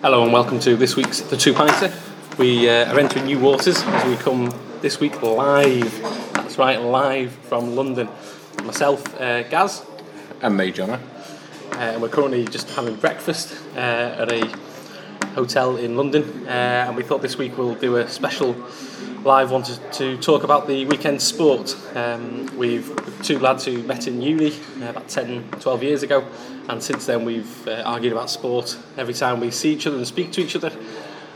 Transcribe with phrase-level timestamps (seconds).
[0.00, 1.92] Hello and welcome to this week's The Two Pinter.
[2.38, 6.00] We uh, are entering new waters as we come this week live.
[6.34, 8.08] That's right, live from London.
[8.64, 9.84] Myself, uh, Gaz,
[10.40, 10.94] And me, Jono.
[11.00, 14.46] uh, and we're currently just having breakfast uh, at a
[15.38, 16.24] hotel in London.
[16.48, 18.56] Uh, and we thought this week we'll do a special
[19.22, 21.76] live one to, to talk about the weekend sport.
[21.94, 22.90] Um, we've
[23.22, 24.52] two lads who met in uni
[24.82, 26.26] uh, about 10, 12 years ago,
[26.68, 30.06] and since then we've uh, argued about sport every time we see each other and
[30.06, 30.72] speak to each other.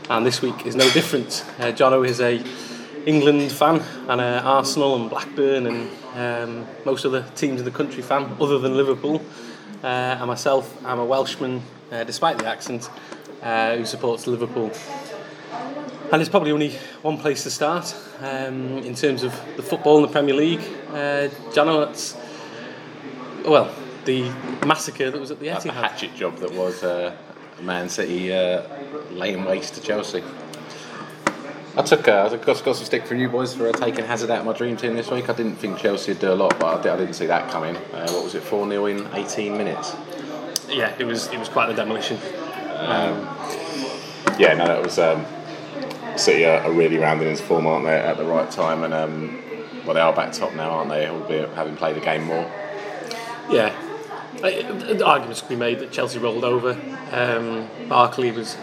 [0.09, 1.45] And this week is no different.
[1.57, 2.43] Uh, Jono is a
[3.05, 8.35] England fan and Arsenal and Blackburn and um, most other teams in the country fan
[8.41, 9.21] other than Liverpool.
[9.81, 12.89] Uh, and myself, I'm a Welshman, uh, despite the accent,
[13.43, 14.71] uh, who supports Liverpool.
[16.11, 20.03] And there's probably only one place to start um, in terms of the football in
[20.03, 20.61] the Premier League.
[20.89, 22.15] Uh, Jono, that's
[23.45, 23.73] well
[24.05, 24.29] the
[24.65, 27.15] massacre that was at the Like the hatchet job that was uh,
[27.61, 28.63] Man City uh,
[29.11, 30.23] laying waste to Chelsea.
[31.75, 34.29] I took uh, I got, got some stick from you boys for uh, taking Hazard
[34.29, 35.29] out of my dream team this week.
[35.29, 37.49] I didn't think Chelsea would do a lot, but I, did, I didn't see that
[37.49, 37.75] coming.
[37.75, 39.95] Uh, what was it, 4 0 in 18 minutes?
[40.69, 42.19] Yeah, it was it was quite the demolition.
[44.39, 44.97] Yeah, no, that was.
[44.99, 45.25] Um,
[46.17, 48.83] City are, are really rounding into form, aren't they, at the right time?
[48.83, 49.43] And um,
[49.85, 51.07] well, they are back top now, aren't they?
[51.07, 52.49] Albeit having played the game more.
[53.49, 53.75] Yeah,
[54.37, 54.49] Uh,
[54.93, 56.77] the arguments could be made that Chelsea rolled over.
[57.11, 58.57] Um, Barkley was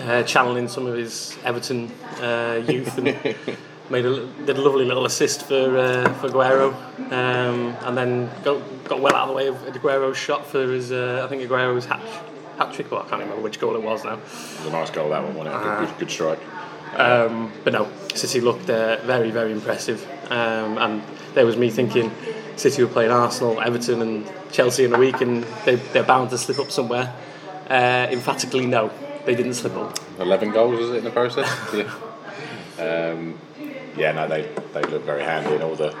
[0.00, 3.06] uh, channeling some of his Everton uh, youth and
[3.90, 6.72] made a, did a lovely little assist for uh, for Aguero,
[7.12, 10.92] um, and then got, got well out of the way of Aguero's shot for his
[10.92, 12.00] uh, I think Aguero's hat
[12.58, 12.90] hat trick.
[12.90, 14.14] Well, I can't remember which goal it was now.
[14.14, 14.20] It
[14.58, 15.62] was a nice goal that one, wasn't it?
[15.62, 16.40] Good, good, good strike.
[16.96, 20.06] Um, but no, City looked uh, very, very impressive.
[20.30, 21.02] Um, and
[21.34, 22.10] there was me thinking
[22.56, 26.38] City were playing Arsenal, Everton, and Chelsea in a week, and they, they're bound to
[26.38, 27.14] slip up somewhere.
[27.68, 28.90] Uh, emphatically, no,
[29.24, 29.98] they didn't slip up.
[30.18, 31.48] 11 goals was it in the process?
[31.74, 31.90] yeah.
[32.78, 33.38] Um,
[33.96, 35.94] yeah, no, they they look very handy, and all the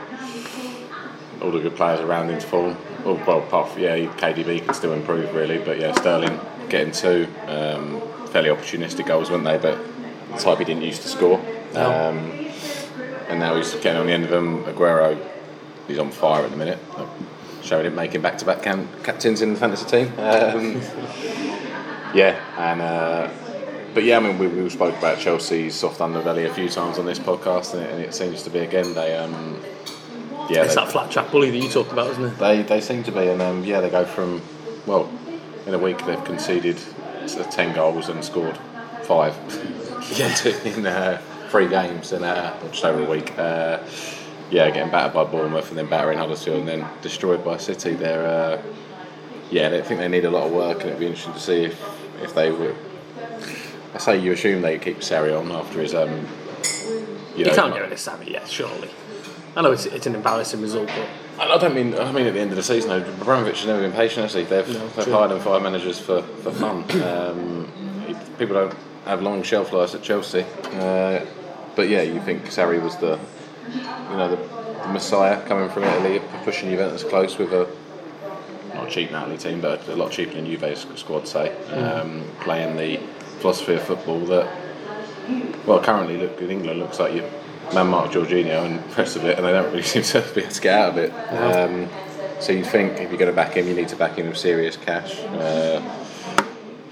[1.42, 2.76] all the good players around into form.
[3.04, 6.38] Oh, well, from, yeah, KDB can still improve really, but yeah, Sterling
[6.72, 9.58] getting two um, fairly opportunistic goals, weren't they?
[9.58, 9.78] But
[10.32, 11.38] the type he didn't used to score.
[11.74, 12.48] Um,
[13.28, 14.64] and now he's getting on the end of them.
[14.64, 15.16] Aguero,
[15.86, 16.78] he's on fire at the minute.
[17.62, 20.06] Showing him making back-to-back cam- captains in the fantasy team.
[20.18, 20.74] Um,
[22.14, 23.30] yeah, and uh,
[23.94, 27.06] but yeah, I mean, we, we spoke about Chelsea's soft underbelly a few times on
[27.06, 29.60] this podcast, and it, and it seems to be again they um,
[30.50, 32.38] yeah It's they, that flat track bully that you talked about, isn't it?
[32.38, 34.42] they they seem to be, and um, yeah, they go from
[34.86, 35.08] well
[35.66, 36.78] in a week they've conceded
[37.50, 38.58] ten goals and scored
[39.04, 39.34] five
[40.16, 40.36] Yeah.
[40.64, 43.36] in uh, three games in uh, just over a week.
[43.38, 43.78] Uh,
[44.50, 47.94] yeah, getting battered by Bournemouth and then battering Huddersfield and then destroyed by City.
[47.94, 48.62] They're uh,
[49.50, 51.64] yeah, they think they need a lot of work, and it'd be interesting to see
[51.64, 51.80] if
[52.22, 52.76] if they would.
[53.94, 56.26] I say you assume they keep Sarri on after his um.
[57.36, 58.90] You, You can't get rid of Sarri yet, surely.
[59.56, 61.94] I know it's, it's an embarrassing result, but I don't mean.
[61.98, 64.30] I mean at the end of the season, though, Abramovich has never been patient.
[64.30, 64.42] He?
[64.42, 66.84] They've, No, they've hired and fired managers for for fun.
[67.02, 67.68] Um,
[68.38, 70.44] people don't have long shelf lives at Chelsea.
[70.74, 71.24] Uh,
[71.74, 73.18] but yeah, you think Sarri was the,
[73.72, 74.36] you know, the,
[74.82, 77.68] the messiah coming from Italy, pushing Juventus close with a
[78.74, 82.98] not cheap Napoli team, but a lot cheaper than Juve's squad say, um, playing the
[83.40, 84.50] philosophy of football that,
[85.66, 87.22] well, currently look in England looks like you
[87.74, 90.42] man mark Jorginho and the rest of it, and they don't really seem to be
[90.42, 91.10] able to get out of it.
[91.32, 91.88] Um,
[92.40, 94.36] so you think if you're going to back him, you need to back him with
[94.38, 95.18] serious cash.
[95.20, 95.80] Uh,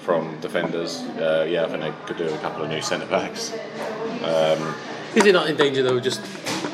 [0.02, 3.52] from defenders, uh, yeah, I think they could do a couple of new centre backs.
[5.14, 6.00] Is it not in danger though?
[6.00, 6.22] Just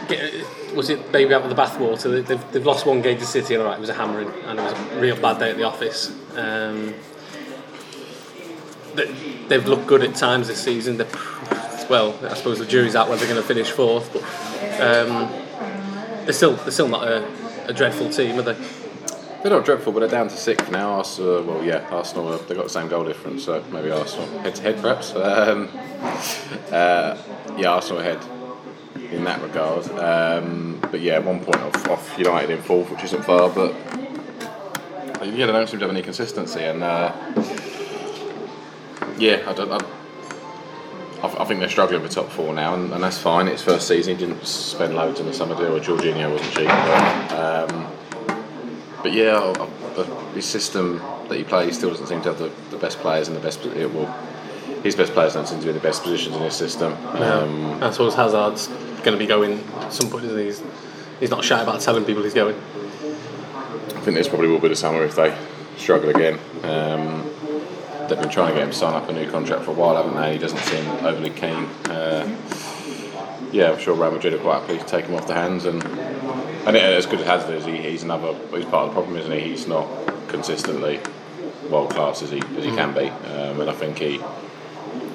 [0.08, 0.32] get,
[0.74, 2.10] was it baby out with the bathwater?
[2.12, 4.28] They- They've, they've lost one game to City, and all right, it was a hammering,
[4.44, 6.10] and it was a real bad day at the office.
[6.36, 6.94] Um,
[8.94, 9.06] they,
[9.48, 10.96] they've looked good at times this season.
[10.98, 11.06] They're,
[11.88, 14.22] well, I suppose the jury's out whether they're going to finish fourth, but
[14.80, 15.30] um,
[16.24, 17.26] they're still they're still not a,
[17.68, 18.56] a dreadful team, are they?
[19.42, 20.94] They're not dreadful, but they're down to sixth now.
[20.94, 24.54] Arsenal, well, yeah, Arsenal, uh, they've got the same goal difference, so maybe Arsenal head
[24.56, 25.14] to head perhaps.
[25.14, 25.68] Um,
[26.72, 27.16] uh,
[27.56, 28.18] yeah, Arsenal ahead
[29.12, 29.88] in that regard.
[29.98, 33.74] Um, but yeah, one point off, off United in fourth, which isn't far, but
[35.24, 36.62] yeah, they don't seem to have any consistency.
[36.62, 37.12] And uh,
[39.18, 39.95] yeah, I, don't,
[41.22, 43.48] I I think they're struggling for top four now, and, and that's fine.
[43.48, 46.66] It's first season, he didn't spend loads in the summer deal, or Jorginho wasn't cheap.
[46.68, 47.86] But, um,
[49.02, 50.04] but yeah, I- I- the,
[50.34, 53.34] his system that he plays still doesn't seem to have the, the best players in
[53.34, 53.64] the best.
[53.64, 54.06] It will,
[54.82, 56.92] his best players don't seem to be in the best positions in his system.
[57.22, 58.66] Um, I suppose Hazard's
[59.02, 60.24] going to be going at some point.
[60.26, 60.44] Isn't he?
[60.44, 60.62] He's,
[61.20, 62.54] he's not shy about telling people he's going.
[62.54, 65.36] I think this probably will be the summer if they
[65.78, 66.38] struggle again.
[66.62, 67.22] Um,
[68.08, 69.96] they've been trying to get him to sign up a new contract for a while,
[69.96, 70.32] haven't they?
[70.34, 71.64] He doesn't seem overly keen.
[71.90, 72.28] Uh,
[73.52, 75.82] yeah, I'm sure Real Madrid are quite happy to take him off the hands, and
[75.84, 79.32] and as good as Hazard is, he, he's another he's part of the problem, isn't
[79.32, 79.40] he?
[79.40, 79.88] He's not
[80.28, 81.00] consistently
[81.70, 84.20] world class as he as he can be, um, and I think he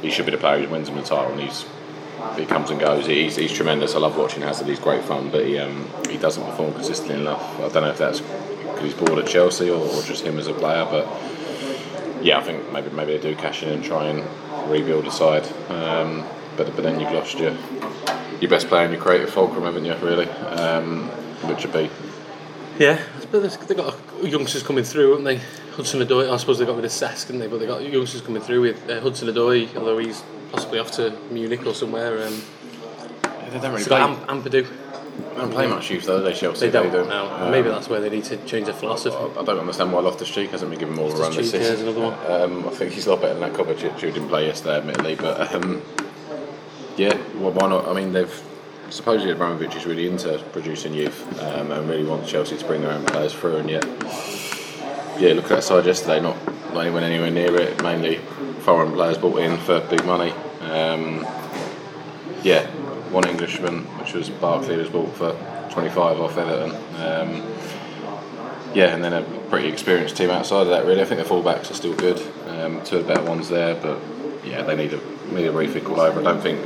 [0.02, 1.66] he should be the player who wins him the title, and he's
[2.36, 3.08] he comes and goes.
[3.08, 3.96] He's, he's tremendous.
[3.96, 4.68] I love watching Hazard.
[4.68, 7.42] He's great fun, but he um, he doesn't perform consistently enough.
[7.60, 10.48] I don't know if that's because he's bored at Chelsea or, or just him as
[10.48, 11.06] a player, but
[12.22, 14.24] yeah, I think maybe maybe they do cash in and try and
[14.72, 15.46] rebuild a side.
[15.70, 16.24] Um,
[16.58, 17.56] but but then you've lost your
[18.40, 19.96] your best player and your creative fulcrum, haven't you?
[19.96, 21.08] Really, um,
[21.48, 21.90] which would be
[22.80, 23.00] Yeah,
[23.32, 25.40] but there's- they've got youngsters coming through, haven't they?
[25.76, 27.48] Hudson Odoi, I suppose they've got rid of Cesc, didn't they?
[27.48, 31.12] But they got youngsters coming through with uh, Hudson Odoi, although he's possibly off to
[31.30, 32.26] Munich or somewhere.
[32.26, 32.42] Um,
[33.52, 34.00] they don't really they've play.
[34.00, 34.66] got Am- Ampadu.
[35.18, 36.68] They don't play much youth though, they Chelsea?
[36.68, 37.06] They don't do.
[37.08, 37.44] now.
[37.44, 39.16] Um, Maybe that's where they need to change their philosophy.
[39.16, 41.52] I I don't understand why Loftus Cheek hasn't been given more of a run this
[41.52, 41.88] season.
[41.88, 42.14] another one.
[42.32, 45.16] Um, I think he's a lot better than that Kovacic who didn't play yesterday, admittedly.
[45.16, 45.82] But um,
[46.98, 47.88] yeah, well, why not?
[47.88, 48.44] I mean, they've
[48.90, 52.92] supposedly Abramovich is really into producing youth um, and really wants Chelsea to bring their
[52.92, 53.86] own players through, and yet,
[55.20, 56.20] yeah, look at that side yesterday.
[56.22, 56.38] Not
[56.74, 57.82] not anyone anywhere near it.
[57.84, 58.18] Mainly
[58.60, 60.32] foreign players brought in for big money.
[60.62, 61.26] Um,
[62.44, 62.70] yeah,
[63.12, 65.32] one Englishman, which was Barkley, was bought for
[65.72, 66.72] 25 off Everton.
[66.96, 67.52] Um,
[68.74, 70.86] yeah, and then a pretty experienced team outside of that.
[70.86, 72.22] Really, I think the fullbacks are still good.
[72.48, 74.00] Um, two of the better ones there, but
[74.46, 74.98] yeah, they need a
[75.34, 76.20] need a rethink all over.
[76.20, 76.60] I don't think.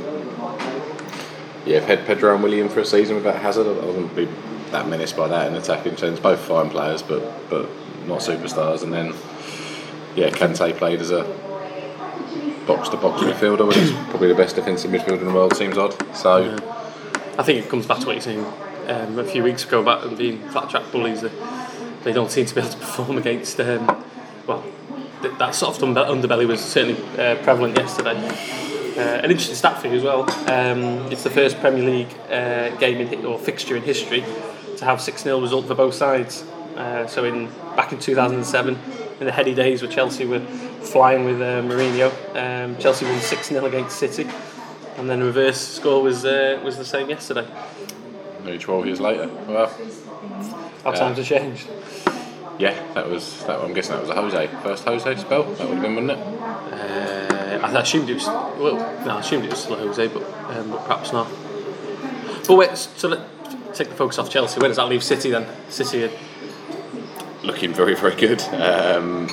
[1.66, 4.28] Yeah, Ped, Pedro and Willian for a season without Hazard, I wouldn't be
[4.70, 6.20] that menaced by that in attacking terms.
[6.20, 7.68] Both fine players, but but
[8.06, 8.84] not superstars.
[8.84, 9.06] And then
[10.14, 11.24] yeah, Kante played as a
[12.66, 15.54] box to box midfielder, which is probably the best defensive midfielder in the world.
[15.54, 15.94] Seems odd.
[16.16, 16.56] So.
[17.38, 18.44] I think it comes back to what you're saying
[18.88, 21.20] um, a few weeks ago about them being flat track bullies.
[21.20, 21.30] They,
[22.02, 23.60] they don't seem to be able to perform against.
[23.60, 23.86] Um,
[24.46, 24.64] well,
[25.22, 28.16] th- that soft underbelly was certainly uh, prevalent yesterday.
[28.96, 30.22] Uh, an interesting stat for you as well.
[30.50, 34.24] Um, it's the first Premier League uh, game in, or fixture in history
[34.78, 36.42] to have 6 0 result for both sides.
[36.74, 37.46] Uh, so in
[37.76, 38.78] back in 2007,
[39.20, 40.40] in the heady days where Chelsea were
[40.86, 44.26] flying with uh, Mourinho, um, Chelsea won 6 0 against City,
[44.96, 47.46] and then reverse score was uh, was the same yesterday.
[48.44, 49.28] Maybe 12 years later.
[49.48, 49.66] Well,
[50.84, 50.98] How Yeah.
[50.98, 51.66] times have changed.
[52.58, 53.44] yeah, that was.
[53.46, 55.42] That, I'm guessing that was a Jose first Jose spell.
[55.42, 56.18] That would have been, wouldn't it?
[56.18, 60.22] Uh, I assumed it was well, no, I assumed it was still Jose, but
[60.56, 61.26] um, but perhaps not.
[62.46, 63.20] But wait, so let
[63.74, 64.60] take the focus off Chelsea.
[64.60, 65.46] Where does that leave City then?
[65.68, 66.10] City, are-
[67.42, 68.40] Looking very, very good.
[68.54, 69.28] Um,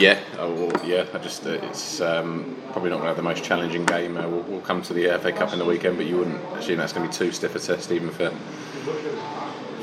[0.00, 1.04] yeah, I will, yeah.
[1.12, 4.16] I just uh, it's um, probably not going to have the most challenging game.
[4.16, 6.78] Uh, we'll, we'll come to the FA Cup in the weekend, but you wouldn't assume
[6.78, 8.30] that's going to be too stiff a test, even for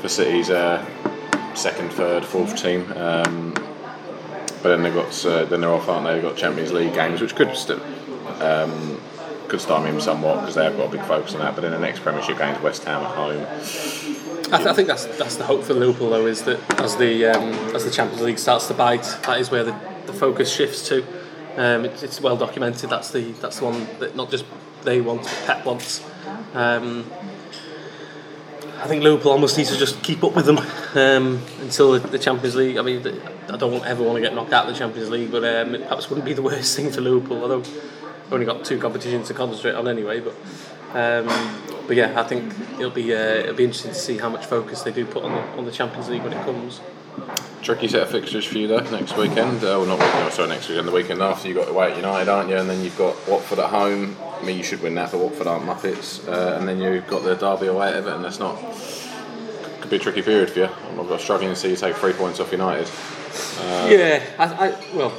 [0.00, 0.84] for City's uh,
[1.54, 2.90] second, third, fourth team.
[2.96, 3.54] Um,
[4.60, 6.14] but then they've got uh, then they're off, aren't they?
[6.14, 7.80] They've got Champions League games, which could still
[8.40, 9.00] um,
[9.46, 11.54] could stymie them somewhat because they have got a big focus on that.
[11.54, 13.46] But then the next Premiership game is West Ham at home.
[14.52, 17.26] I, th- I think that's that's the hope for Liverpool though is that as the
[17.26, 20.88] um, as the Champions League starts to bite, that is where the, the focus shifts
[20.88, 21.04] to.
[21.56, 22.90] Um, it's, well documented.
[22.90, 24.44] That's the that's the one that not just
[24.82, 26.04] they want, but Pep wants.
[26.54, 27.10] Um,
[28.78, 30.58] I think Liverpool almost needs to just keep up with them
[30.94, 32.76] um, until the, Champions League.
[32.76, 33.04] I mean,
[33.48, 35.82] I don't ever want to get knocked out of the Champions League, but um, it
[35.82, 37.42] perhaps wouldn't be the worst thing for Liverpool.
[37.42, 40.20] Although we've only got two competitions to concentrate on anyway.
[40.20, 40.34] But
[40.94, 41.26] um,
[41.88, 44.82] but yeah, I think it'll be uh, it'll be interesting to see how much focus
[44.82, 46.80] they do put on the on the Champions League when it comes.
[47.62, 49.58] Tricky set of fixtures for you though next weekend.
[49.58, 50.88] Uh, well, not no, sorry, next weekend.
[50.88, 52.56] The weekend after you got away at United, aren't you?
[52.56, 54.16] And then you've got Watford at home.
[54.40, 56.26] I mean, you should win that, but Watford aren't Muppets.
[56.28, 58.22] Uh, and then you've got the derby away at Everton.
[58.22, 58.56] That's not
[59.80, 60.68] could be a tricky period for you.
[60.98, 62.88] I'm struggling to see you take three points off United.
[63.88, 65.12] yeah, I, I, well,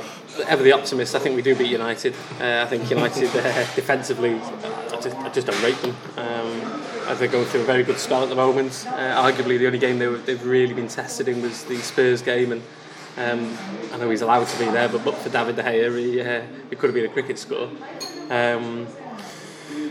[0.47, 1.15] ever the optimist.
[1.15, 2.13] I think we do beat United.
[2.39, 3.41] Uh, I think United uh,
[3.75, 5.95] defensively, I just, I just don't rate them.
[6.17, 6.78] Um,
[7.09, 8.85] I think they're going through a very good start at the moment.
[8.87, 8.91] Uh,
[9.23, 12.51] arguably, the only game they were, they've really been tested in was the Spurs game,
[12.51, 12.61] and
[13.17, 13.57] um,
[13.91, 16.43] I know he's allowed to be there, but but for David De Gea, he, uh,
[16.69, 17.67] it could have been a cricket score.
[18.29, 18.85] Um,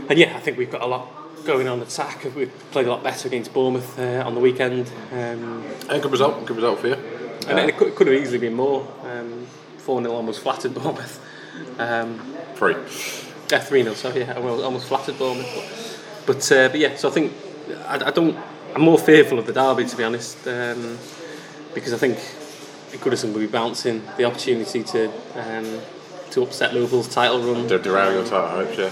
[0.08, 1.08] and yeah, I think we've got a lot
[1.44, 2.24] going on attack.
[2.36, 4.86] We've played a lot better against Bournemouth uh, on the weekend.
[5.10, 6.94] Um, And good result, good result for you.
[7.48, 8.86] and it could, could have easily been more.
[9.02, 9.44] Um,
[9.78, 11.20] 4 0 almost flattered Bournemouth.
[11.78, 12.20] Um,
[12.54, 12.74] Three.
[13.50, 15.50] yeah, 3 0, sorry, yeah, almost flattered Bournemouth.
[15.52, 15.97] But,
[16.28, 17.32] but, uh, but yeah, so I think
[17.86, 18.36] I, I don't,
[18.74, 20.98] I'm more fearful of the derby to be honest, um,
[21.74, 22.18] because I think
[23.02, 25.80] Goodison will be bouncing the opportunity to um,
[26.32, 27.66] to upset Liverpool's title run.
[27.66, 28.90] De- derail your title hopes, yeah.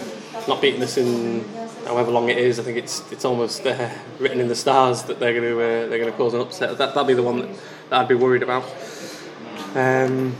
[0.49, 1.45] Not beating us in
[1.85, 2.59] however long it is.
[2.59, 5.89] I think it's it's almost uh, written in the stars that they're going to uh,
[5.89, 6.79] they're going to cause an upset.
[6.79, 7.51] That that'd be the one that,
[7.91, 8.65] that I'd be worried about.
[9.75, 10.35] Um,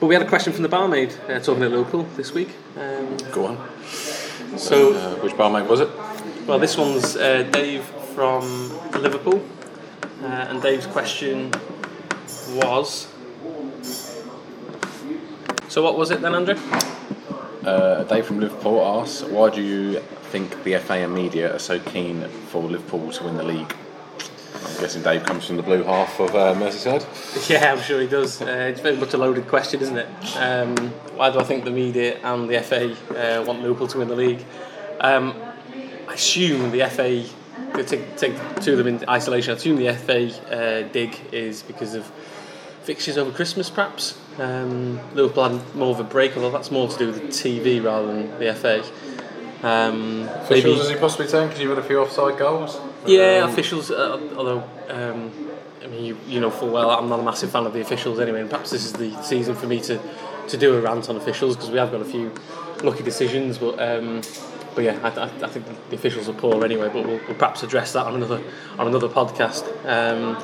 [0.00, 2.50] but we had a question from the barmaid uh, talking to Liverpool this week.
[2.76, 3.68] Um, Go on.
[4.56, 5.88] So, Uh, which barmaid was it?
[6.46, 7.82] well, this one's uh, Dave
[8.14, 9.42] from Liverpool,
[10.22, 11.50] uh, and Dave's question
[12.54, 13.08] was.
[15.68, 16.56] So, what was it then, Andrew?
[17.64, 20.00] Uh, Dave from Liverpool asks, why do you
[20.30, 23.74] think the FA and media are so keen for Liverpool to win the league?
[24.66, 27.04] I'm guessing Dave comes from the blue half of uh, Merseyside.
[27.50, 28.42] Yeah, I'm sure he does.
[28.42, 30.08] Uh, it's very much a loaded question, isn't it?
[30.36, 30.76] Um,
[31.16, 34.16] why do I think the media and the FA uh, want Liverpool to win the
[34.16, 34.44] league?
[35.00, 35.34] Um,
[36.08, 37.24] I assume the FA,
[37.84, 41.94] take, take two of them in isolation, I assume the FA uh, dig is because
[41.94, 42.10] of
[42.82, 44.18] fixtures over Christmas, perhaps.
[44.38, 47.82] Um, Liverpool had more of a break, although that's more to do with the TV
[47.82, 48.84] rather than the FA.
[49.62, 51.48] Um, Officials, is he possibly saying?
[51.48, 52.78] Because you've had a few offside goals.
[53.06, 53.90] yeah, Um, officials.
[53.90, 55.32] Uh, although, um,
[55.82, 58.20] I mean, you, you know full well I'm not a massive fan of the officials
[58.20, 58.40] anyway.
[58.40, 59.98] And perhaps this is the season for me to,
[60.48, 62.32] to do a rant on officials because we have got a few
[62.82, 63.58] lucky decisions.
[63.58, 64.20] But um,
[64.74, 66.90] but yeah, I, I, I think the officials are poor anyway.
[66.92, 68.42] But we'll, we'll perhaps address that on another
[68.78, 69.64] on another podcast.
[69.86, 70.36] Um,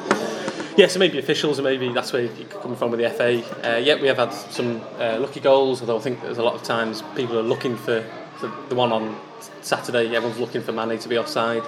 [0.74, 3.42] yeah, so maybe officials, and maybe that's where you're coming from with the FA.
[3.62, 6.54] Uh, yeah, we have had some uh, lucky goals, although I think there's a lot
[6.54, 8.02] of times people are looking for
[8.42, 9.18] the, the one on
[9.62, 10.14] Saturday.
[10.14, 11.62] Everyone's looking for Mané to be offside.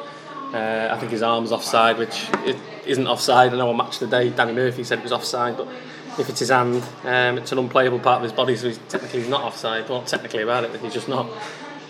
[0.53, 3.53] Uh, I think his arm's offside, which it isn't offside.
[3.53, 5.67] I know on match today, Danny Murphy said it was offside, but
[6.19, 9.27] if it's his hand, um, it's an unplayable part of his body, so he's technically
[9.29, 9.89] not offside.
[9.89, 11.29] Well, not technically about it, but he's just not.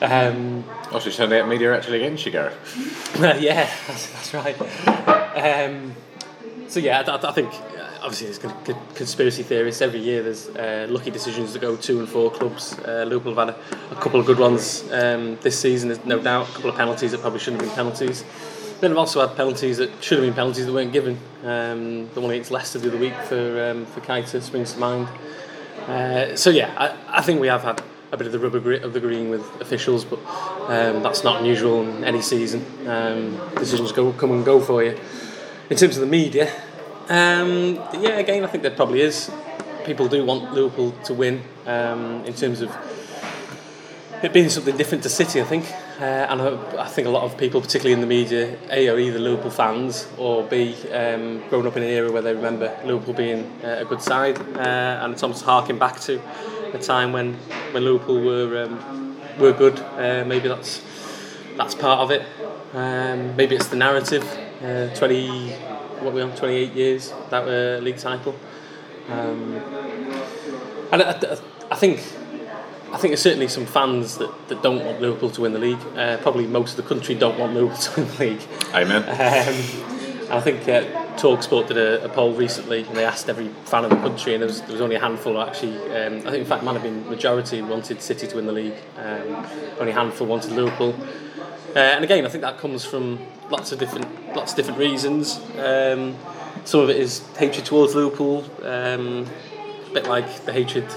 [0.00, 3.16] Um, Oh, so you're saying the media actually against you, Gareth?
[3.40, 4.56] yeah, that's, that's right.
[5.36, 5.94] Um,
[6.68, 7.52] so yeah, I, I think
[8.04, 10.22] obviously there's con- con- conspiracy theorists every year.
[10.22, 12.78] There's uh, lucky decisions to go two and four clubs.
[12.78, 15.88] Uh, Liverpool have had a, a couple of good ones um, this season.
[15.88, 18.22] There's no doubt a couple of penalties that probably shouldn't have been penalties.
[18.80, 21.18] Then I've also had penalties that should have been penalties that weren't given.
[21.42, 25.08] Um, the one against Leicester the other week for um, for Keita springs to mind.
[25.88, 27.82] Uh, so yeah, I, I think we have had
[28.12, 30.18] a bit of the rubber gri- of the green with officials, but
[30.68, 32.64] um, that's not unusual in any season.
[32.86, 34.98] Um, decisions go come and go for you.
[35.70, 36.52] In terms of the media,
[37.08, 39.30] um, yeah, again, I think there probably is.
[39.84, 41.42] People do want Liverpool to win.
[41.66, 42.70] Um, in terms of
[44.22, 45.70] it being something different to City, I think,
[46.00, 48.98] uh, and I, I think a lot of people, particularly in the media, A are
[48.98, 53.14] either Liverpool fans or B um, grown up in an era where they remember Liverpool
[53.14, 56.20] being uh, a good side, uh, and it's almost harking back to
[56.72, 57.34] a time when
[57.72, 59.78] when Liverpool were um, were good.
[59.98, 60.82] Uh, maybe that's
[61.56, 62.22] that's part of it.
[62.72, 64.24] Um, maybe it's the narrative.
[64.62, 65.54] Uh, Twenty,
[66.02, 66.34] what we on?
[66.34, 68.34] Twenty eight years without a league title.
[69.10, 69.56] Um,
[70.92, 71.38] and I, I,
[71.70, 71.98] I think
[72.92, 75.80] I think there's certainly some fans that, that don't want Liverpool to win the league.
[75.96, 78.42] Uh, probably most of the country don't want Liverpool to win the league.
[78.72, 79.02] Amen.
[79.02, 80.84] Um, I think uh,
[81.16, 84.42] Talksport did a, a poll recently, and they asked every fan of the country, and
[84.42, 85.76] there was, there was only a handful actually.
[85.92, 88.74] Um, I think in fact, might have been majority wanted City to win the league.
[88.96, 89.46] Um,
[89.80, 90.94] only a handful wanted Liverpool.
[91.74, 93.18] Uh, and again, I think that comes from
[93.50, 95.40] lots of different lots of different reasons.
[95.58, 96.16] Um,
[96.64, 99.26] some of it is hatred towards Liverpool, um,
[99.86, 100.88] a bit like the hatred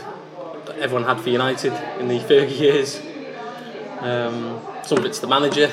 [0.65, 3.01] that everyone had for United in the Fergie years.
[4.00, 5.70] Um, some of it's the manager.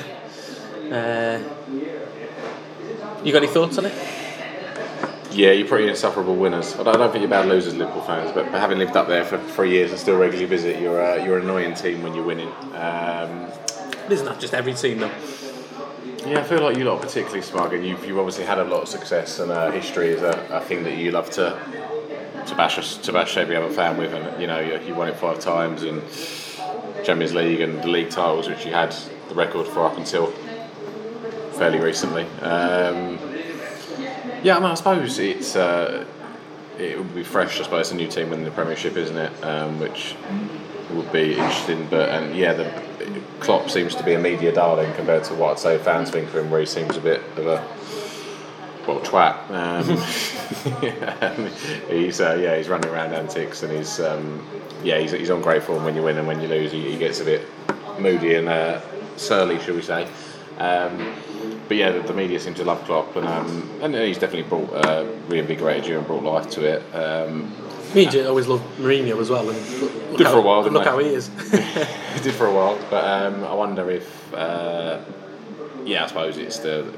[0.91, 1.41] Uh,
[3.23, 3.93] you got any thoughts on it?
[5.31, 6.75] Yeah, you're pretty insufferable winners.
[6.79, 9.37] I don't, think you're bad losers, Liverpool fans, but, but having lived up there for
[9.37, 12.47] three years and still regularly visit, you're uh, you're an annoying team when you're winning.
[12.73, 13.51] Um,
[14.09, 15.11] Isn't that just every team though?
[16.25, 18.63] Yeah, I feel like you lot are particularly smug, and you've, you've obviously had a
[18.63, 21.59] lot of success, and uh, history is a, a thing that you love to
[22.47, 25.15] to bash to bash every other fan with, and you know you, you won it
[25.15, 26.01] five times in
[27.03, 28.95] Champions League and the league titles, which you had
[29.29, 30.27] the record for up until
[31.53, 32.23] fairly recently.
[32.41, 33.19] Um,
[34.43, 36.05] yeah, I mean, I suppose it's uh,
[36.77, 37.59] it would be fresh.
[37.59, 39.43] I suppose a new team winning the Premiership, isn't it?
[39.43, 40.15] Um, which
[40.91, 41.87] would be interesting.
[41.89, 42.84] But and yeah, the
[43.39, 46.35] Klopp seems to be a media darling compared to what I'd say fans think of
[46.35, 47.67] him, where he seems a bit of a
[48.87, 49.49] well twat.
[49.49, 49.97] Um,
[51.89, 54.45] he's uh, yeah, he's running around antics, and he's um,
[54.83, 56.97] yeah, he's, he's on great form when you win, and when you lose, he, he
[56.97, 57.45] gets a bit
[57.99, 58.81] moody and uh,
[59.17, 60.07] surly, shall we say?
[60.57, 61.15] Um,
[61.67, 64.71] but yeah, the, the media seem to love Klopp, and um, and he's definitely brought
[64.85, 66.95] uh, reinvigorated you and brought life to it.
[67.95, 70.75] Um, Media always loved Mourinho as well, and look, Did how, for a while, didn't
[70.75, 71.27] Look how he is.
[71.51, 74.99] he did for a while, but um, I wonder if uh,
[75.85, 76.91] yeah, I suppose it's the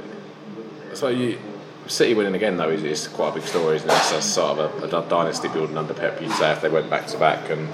[0.94, 1.38] so you.
[1.86, 3.94] City winning again though is, is quite a big story, isn't it?
[3.94, 6.22] It's a sort of a, a dynasty building under Pep.
[6.22, 7.70] You'd say if they went back to back, and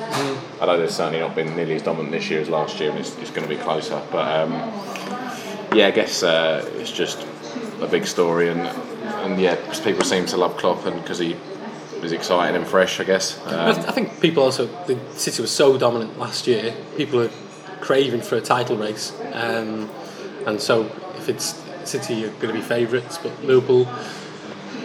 [0.62, 3.00] I know they've certainly not been nearly as dominant this year as last year, and
[3.00, 4.00] it's, it's going to be closer.
[4.12, 4.52] But um,
[5.74, 7.26] yeah, I guess uh, it's just
[7.82, 11.36] a big story, and and yeah, people seem to love Klopp, and because he
[12.06, 13.40] is exciting and fresh, I guess.
[13.46, 16.74] I, Um, I think people also the City was so dominant last year.
[16.98, 17.30] People are
[17.82, 19.90] craving for a title race, um,
[20.46, 20.84] and so
[21.18, 23.88] if it's City are going to be favourites, but Liverpool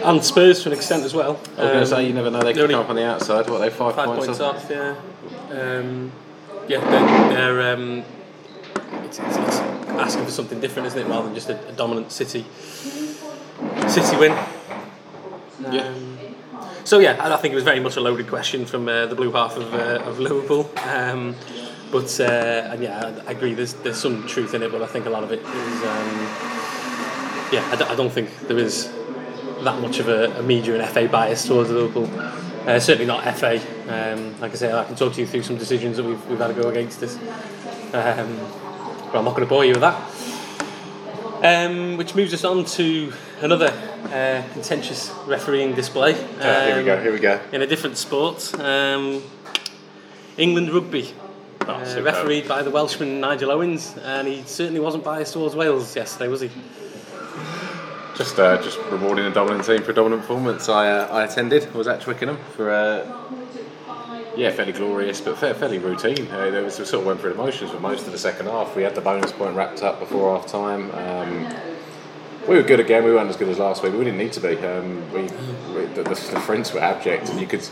[0.03, 1.31] and Spurs to an extent as well.
[1.31, 2.95] I was going Um, to say you never know they they're can come up on
[2.95, 3.49] the outside.
[3.49, 4.55] What are they five, five points, points off?
[4.55, 4.69] off.
[4.69, 4.95] Yeah,
[5.51, 6.11] um,
[6.67, 8.03] yeah, they're, they're um,
[9.05, 12.11] it's, it's, it's asking for something different, isn't it, rather than just a, a dominant
[12.11, 12.45] City
[13.87, 14.31] City win.
[15.71, 15.93] Yeah.
[16.89, 19.13] So yeah, I I think it was very much a loaded question from uh, the
[19.13, 20.67] blue half of, uh, of Liverpool.
[20.87, 21.35] Um,
[21.91, 23.53] but uh, and yeah, I I agree.
[23.53, 25.77] There's there's some truth in it, but I think a lot of it is.
[25.93, 26.15] Um,
[27.53, 28.91] yeah, I, d- I don't think there is
[29.65, 32.09] that much of a, a media and FA bias towards Liverpool.
[32.67, 33.61] Uh, certainly not FA.
[33.87, 36.39] Um, like I say, I can talk to you through some decisions that we've, we've
[36.39, 37.17] had to go against us.
[37.93, 38.31] Um,
[39.11, 40.28] but I'm not going to bore you with that.
[41.41, 46.13] Um, which moves us on to another uh, contentious refereeing display.
[46.41, 46.97] Ah, here we go.
[46.97, 47.39] Um, Here we go.
[47.53, 49.23] In a different sport, um,
[50.37, 51.13] England rugby.
[51.61, 56.27] Uh, refereed by the Welshman Nigel Owens, and he certainly wasn't biased towards Wales yesterday,
[56.27, 56.49] was he?
[58.17, 60.67] Just, uh, just rewarding a dominant team for a dominant performance.
[60.67, 61.73] I, uh, I attended.
[61.73, 63.05] Was at Twickenham for, uh,
[64.39, 66.25] yeah, fairly glorious, but fair, fairly routine.
[66.31, 68.45] Uh, there was, we sort of went through the motions for most of the second
[68.45, 68.73] half.
[68.73, 70.89] We had the bonus point wrapped up before half time.
[70.91, 71.53] Um,
[72.47, 73.03] we were good again.
[73.03, 73.91] We weren't as good as last week.
[73.91, 74.55] We didn't need to be.
[74.57, 77.67] Um, we, we the, the, the French were abject, and you could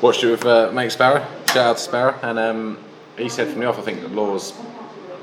[0.00, 1.26] watch it with uh, mate Sparrow.
[1.48, 2.78] Shout out to Sparrow, and um,
[3.18, 4.52] he said from the off, I think Lawes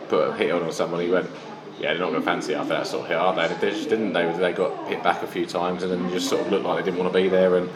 [0.10, 1.00] put a hit on or someone.
[1.00, 1.29] He went,
[1.81, 3.89] "Yeah, they're not going to fancy after that sort of hit, are they?" They just
[3.89, 4.13] didn't.
[4.13, 6.77] They they got hit back a few times, and then just sort of looked like
[6.77, 7.69] they didn't want to be there and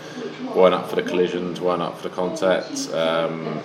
[0.55, 2.89] weren't up for the collisions, weren't up for the contact.
[2.93, 3.59] Um,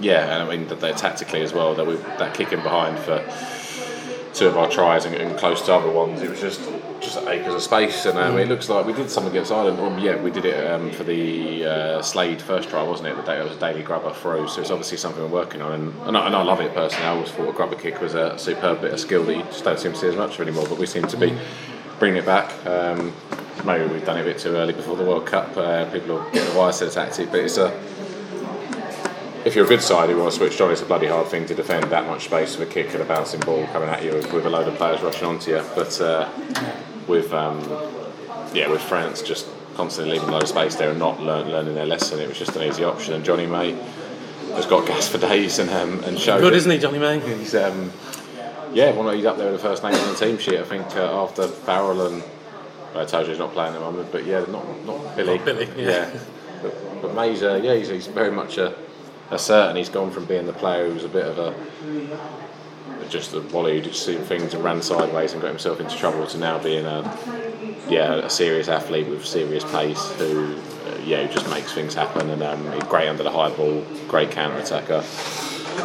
[0.00, 1.74] yeah, and I mean they tactically as well.
[1.74, 3.22] That we that kicking behind for
[4.32, 6.22] two of our tries and, and close to other ones.
[6.22, 6.60] It was just
[7.00, 9.78] just acres of space, and um, it looks like we did something against Ireland.
[9.78, 13.16] Well, yeah, we did it um, for the uh, Slade first try, wasn't it?
[13.16, 15.72] The day it was a daily grubber throw, so it's obviously something we're working on.
[15.72, 17.06] And, and, I, and I love it personally.
[17.06, 19.64] I always thought a grubber kick was a superb bit of skill that you just
[19.64, 20.66] don't seem to see as much of anymore.
[20.68, 21.36] But we seem to be
[21.98, 22.50] bringing it back.
[22.66, 23.12] Um,
[23.64, 25.56] maybe we've done it a bit too early before the World Cup.
[25.56, 27.72] Uh, people will get the wire to the tactic, but it's a
[29.44, 31.44] if you're a good side who want to switch on, it's a bloody hard thing
[31.46, 34.14] to defend that much space with a kick and a bouncing ball coming at you
[34.14, 35.62] with, with a load of players rushing onto you.
[35.74, 36.30] But uh,
[37.08, 37.60] with um,
[38.54, 41.74] yeah, with France just constantly leaving a load of space there and not learn, learning
[41.74, 43.14] their lesson, it was just an easy option.
[43.14, 43.72] And Jonny May
[44.52, 46.56] has got gas for days and um, and showed Good, it.
[46.56, 47.20] isn't he, Jonny May?
[47.20, 47.92] He's um,
[48.72, 50.58] yeah, one of he's up there with the first name on the team sheet.
[50.58, 52.22] I think uh, after Farrell and
[52.94, 55.36] I told you he's not playing at the moment, but yeah, not not Billy.
[55.36, 56.10] Not Billy, yeah.
[56.62, 58.74] But, but May's uh, yeah, he's, he's very much a,
[59.30, 59.76] a certain.
[59.76, 61.54] He's gone from being the player who was a bit of a
[63.08, 66.58] just who just seen things and ran sideways and got himself into trouble to now
[66.58, 67.02] being a
[67.88, 70.54] yeah a serious athlete with serious pace who
[70.86, 74.58] uh, yeah just makes things happen and um, great under the high ball, great counter
[74.58, 75.04] attacker.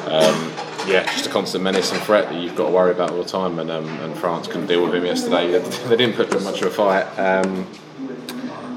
[0.08, 0.51] Um,
[0.88, 3.29] yeah, just a constant menace and threat that you've got to worry about all the
[3.29, 3.60] time.
[3.60, 5.51] And, um, and France couldn't deal with him yesterday.
[5.51, 7.03] They, they didn't put up much of a fight.
[7.19, 7.67] Um,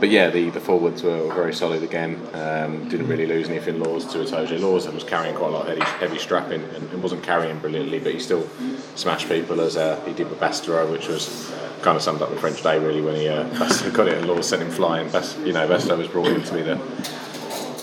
[0.02, 2.20] but yeah, the, the forwards were, very solid again.
[2.32, 3.78] Um, didn't really lose anything.
[3.78, 4.58] Lawes to Itoje.
[4.58, 8.00] Lawes was carrying quite a lot of heavy, heavy strapping and, and wasn't carrying brilliantly,
[8.00, 8.48] but he still
[8.96, 12.36] smashed people as uh, he did with Bastareaud, which was kind of summed up the
[12.36, 13.44] French day really when he uh,
[13.92, 15.08] got it and Lawes sent him flying.
[15.08, 16.74] Bast, you know, Bastareaud was brought in to be the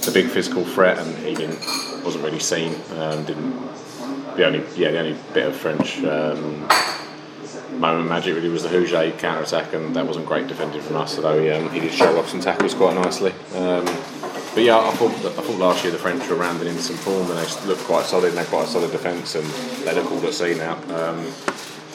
[0.06, 1.60] the big physical threat, and he didn't
[2.04, 2.76] wasn't really seen.
[2.98, 3.56] Um, didn't
[4.36, 6.68] the only yeah the only bit of French um,
[7.80, 11.16] moment magic really was the Huget counter attack, and that wasn't great defending from us.
[11.18, 13.32] Although he, um, he did show off some tackles quite nicely.
[13.56, 13.86] Um,
[14.54, 17.30] but yeah, I thought I thought last year the French were rounding into some form,
[17.30, 18.30] and they looked quite solid.
[18.30, 19.46] and They're quite a solid defence, and
[19.86, 20.76] they look all at sea now.
[20.96, 21.32] Um,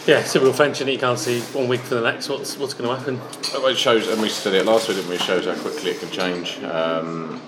[0.06, 2.88] Yeah, typical French, and you can't see one week for the next what's what's going
[2.90, 3.20] to happen.
[3.70, 5.16] It shows, and we said it last week, didn't we?
[5.16, 6.62] It shows how quickly it can change.
[6.62, 7.40] Um,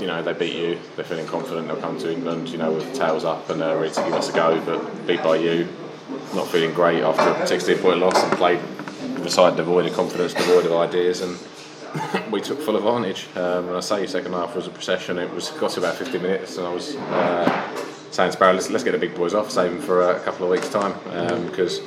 [0.00, 2.92] you know, they beat you, they're feeling confident, they'll come to England, you know, with
[2.94, 5.68] tails up and uh, ready to give us a go, but beat by you,
[6.34, 8.60] not feeling great after a 16 point loss and played
[9.14, 11.38] with a side devoid of confidence, devoid of ideas, and
[12.32, 13.26] we took full advantage.
[13.36, 16.18] Um, and I say second half was a procession, it was got to about 50
[16.18, 17.76] minutes, and I was uh,
[18.10, 20.44] saying to Sparrow, let's, let's get the big boys off, save them for a couple
[20.44, 21.80] of weeks' time, um, because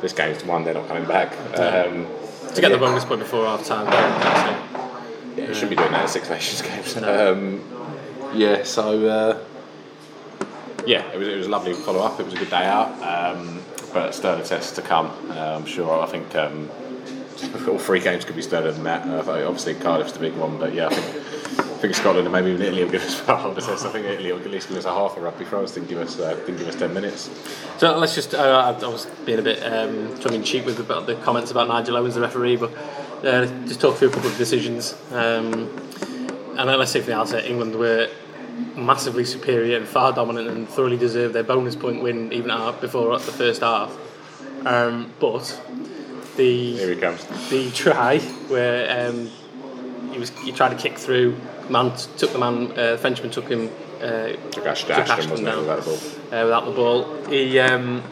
[0.00, 1.32] this game's one, they're not coming back.
[1.58, 2.06] Um,
[2.54, 2.76] To get yeah.
[2.76, 3.86] the bonus point before half time.
[3.86, 4.68] Yeah.
[5.36, 6.96] Yeah, you should be doing that at Six Nations games.
[6.98, 7.64] Um,
[8.34, 9.38] yeah, so uh,
[10.86, 12.20] yeah, it was it was a lovely follow up.
[12.20, 13.62] It was a good day out, um,
[13.92, 15.06] but sterner tests to come.
[15.30, 16.00] Uh, I'm sure.
[16.00, 16.70] I think um,
[17.68, 19.06] all three games could be sterner than that.
[19.06, 21.26] Uh, obviously, Cardiff's the big one, but yeah, I think.
[21.82, 23.50] I think Scotland and maybe even Italy will give us far.
[23.50, 25.44] I think Italy will at least give us a half a rugby.
[25.44, 27.28] France didn't give us uh, didn't give us ten minutes.
[27.78, 28.34] So let's just.
[28.34, 31.66] Uh, I was being a bit um, tongue in cheek with about the comments about
[31.66, 32.70] Nigel Owens, the referee, but
[33.24, 34.94] uh, just talk through a couple of decisions.
[35.10, 35.76] Um,
[36.56, 38.08] and let's say from the outset, England were
[38.76, 43.14] massively superior and far dominant and thoroughly deserved their bonus point win even at, before
[43.26, 43.96] the first half.
[44.66, 45.60] Um, but
[46.36, 47.24] the Here he comes.
[47.50, 49.30] the try where um,
[50.12, 51.36] he was he tried to kick through,
[51.68, 53.70] man took the man, uh, Frenchman took him.
[54.00, 55.58] Uh, Took Ashton, Took Ashton Ashton it, down.
[55.60, 56.40] without the ball?
[56.40, 57.24] uh, without the ball.
[57.28, 58.02] He, um,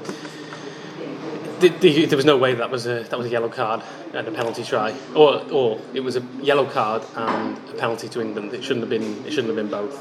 [1.60, 4.26] the, the, there was no way that was a that was a yellow card and
[4.26, 8.52] a penalty try, or or it was a yellow card and a penalty to England.
[8.52, 9.24] It shouldn't have been.
[9.26, 9.96] It shouldn't have been both.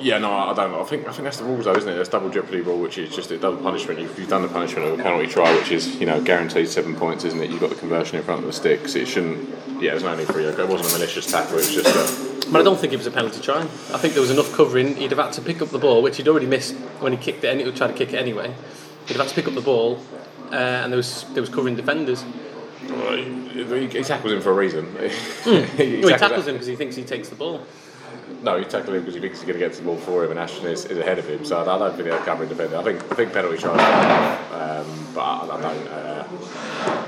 [0.00, 0.74] Yeah, no, I don't.
[0.74, 1.94] I think I think that's the rules, though, isn't it?
[1.94, 3.98] There's double jeopardy rule, which is just a double punishment.
[4.00, 6.94] You've, you've done the punishment of a penalty try, which is you know guaranteed seven
[6.94, 7.50] points, isn't it?
[7.50, 8.94] You've got the conversion in front of the sticks.
[8.94, 9.48] It shouldn't.
[9.80, 10.44] Yeah, there's no need for a.
[10.44, 11.58] It wasn't a malicious tackle.
[11.58, 12.50] It was just a.
[12.50, 13.60] But I don't think it was a penalty try.
[13.60, 14.96] I think there was enough covering.
[14.96, 17.44] He'd have had to pick up the ball, which he'd already missed when he kicked
[17.44, 17.48] it.
[17.48, 18.54] And he would try to kick it anyway.
[19.06, 20.00] He'd have had to pick up the ball,
[20.52, 22.24] uh, and there was there was covering defenders.
[22.88, 24.86] Well, he, he tackles him for a reason.
[24.96, 25.10] he,
[25.50, 27.64] No, he tackles- tackles him because he thinks he takes the ball.
[28.42, 30.30] No, he tackles him because he thinks he's going to get the ball for him,
[30.30, 31.44] and Ashton is, is ahead of him.
[31.44, 32.76] So I don't think they're covering defender.
[32.76, 33.72] I think I think penalty try,
[34.52, 35.88] um, but I, I don't.
[35.88, 37.06] Uh,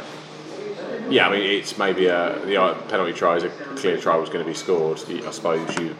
[1.08, 4.28] yeah, I mean it's maybe a the uh, penalty try is a clear try was
[4.28, 4.98] going to be scored.
[5.26, 5.96] I suppose you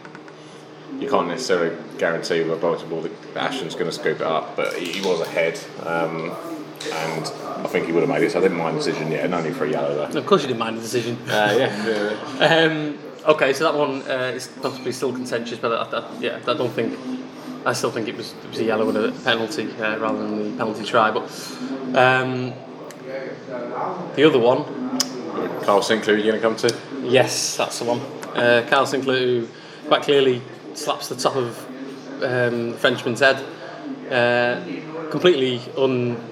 [0.99, 4.55] you can't necessarily guarantee with a ball ball that Ashton's going to scoop it up,
[4.55, 5.59] but he, he was ahead.
[5.83, 6.31] Um,
[6.87, 7.25] and
[7.65, 9.11] I think he would have made it, so I didn't mind the decision.
[9.11, 10.19] Yeah, no need for a yellow though.
[10.19, 11.17] Of course, you didn't mind the decision.
[11.29, 12.55] Uh, yeah, yeah, yeah.
[12.55, 16.53] Um, okay, so that one uh, is possibly still contentious, but I, I, yeah, I
[16.53, 16.97] don't think.
[17.63, 20.51] I still think it was, it was a yellow and a penalty uh, rather than
[20.51, 21.11] the penalty try.
[21.11, 21.23] But
[21.95, 22.53] um,
[24.15, 24.65] the other one,
[25.61, 26.75] Kyle Sinckler, you're going to come to?
[27.03, 27.99] yes, that's the one.
[28.35, 29.47] Uh, Kyle Sinckler, who
[29.87, 30.41] quite clearly
[30.73, 31.63] slaps the top of
[32.23, 33.45] um, the Frenchman's head,
[34.11, 34.61] uh,
[35.11, 35.61] completely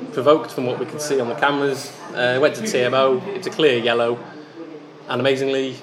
[0.10, 1.96] unprovoked from what we could see on the cameras.
[2.14, 3.26] Uh, went to TMO.
[3.28, 4.18] It's a clear yellow,
[5.08, 5.76] and amazingly,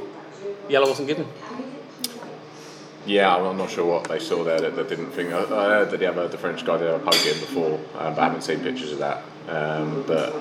[0.69, 1.29] yellow wasn't given.
[3.07, 5.33] Yeah, I'm not sure what they saw there that, didn't think.
[5.33, 8.43] I, heard that the French guy did a poke him before, um, but I haven't
[8.43, 9.23] seen pictures of that.
[9.49, 10.33] Um, but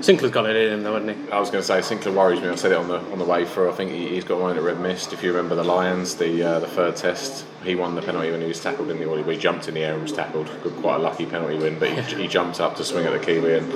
[0.00, 1.32] Sinckler's got it in him, though, hasn't he?
[1.32, 2.48] I was going to say Sinckler worries me.
[2.48, 3.70] I said it on the on the way through.
[3.70, 5.12] I think he, he's got one at Red Mist.
[5.12, 8.40] If you remember the Lions, the uh, the third test, he won the penalty when
[8.40, 10.48] he was tackled in the or he jumped in the air and was tackled.
[10.80, 13.54] Quite a lucky penalty win, but he, he jumped up to swing at the Kiwi
[13.54, 13.72] and.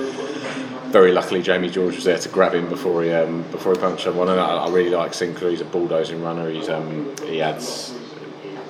[0.93, 4.03] Very luckily, Jamie George was there to grab him before he um, before he punched
[4.03, 4.29] someone.
[4.29, 5.49] And I, I really like Sinckler.
[5.49, 6.47] He's a bulldozing runner.
[6.51, 7.95] He's um, he adds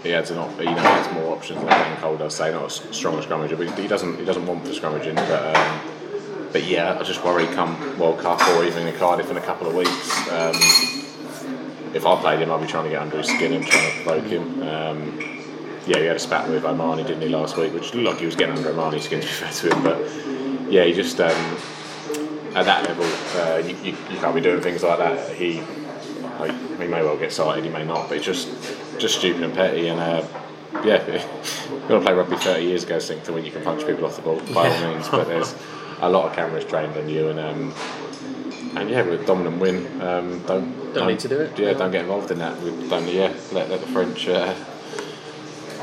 [0.03, 2.35] he adds an op- he adds more options than Dan Cole does.
[2.35, 5.15] Say not a strong scrummager, but he doesn't he doesn't want for scrummaging.
[5.15, 5.79] But um,
[6.51, 9.67] but yeah, I just worry come World Cup or even in Cardiff in a couple
[9.67, 10.29] of weeks.
[10.29, 10.55] Um,
[11.95, 14.03] if I played him, I'd be trying to get under his skin and trying to
[14.03, 14.63] provoke him.
[14.63, 15.19] Um,
[15.85, 17.73] yeah, he had a spat with O'Mahony, didn't he, last week?
[17.73, 19.83] Which looked like he was getting under O'Mahony's skin to be fair to him.
[19.83, 21.57] But yeah, he just um,
[22.55, 23.05] at that level,
[23.41, 25.35] uh, you, you, you can't be doing things like that.
[25.35, 25.61] He
[26.39, 28.47] like, he may well get cited, he may not, but it's just
[28.99, 29.88] just stupid and petty.
[29.88, 30.25] And uh,
[30.84, 31.06] yeah,
[31.71, 34.06] you got to play rugby 30 years ago, think to when you can punch people
[34.06, 35.10] off the ball by all means.
[35.10, 35.56] But there's
[36.01, 37.73] a lot of cameras trained on you, and um,
[38.77, 41.58] and yeah, with a dominant win, um, don't Don't need to do it.
[41.58, 42.60] Yeah, don't get involved in that.
[42.62, 44.27] We don't yeah, let, let the French.
[44.27, 44.56] Uh,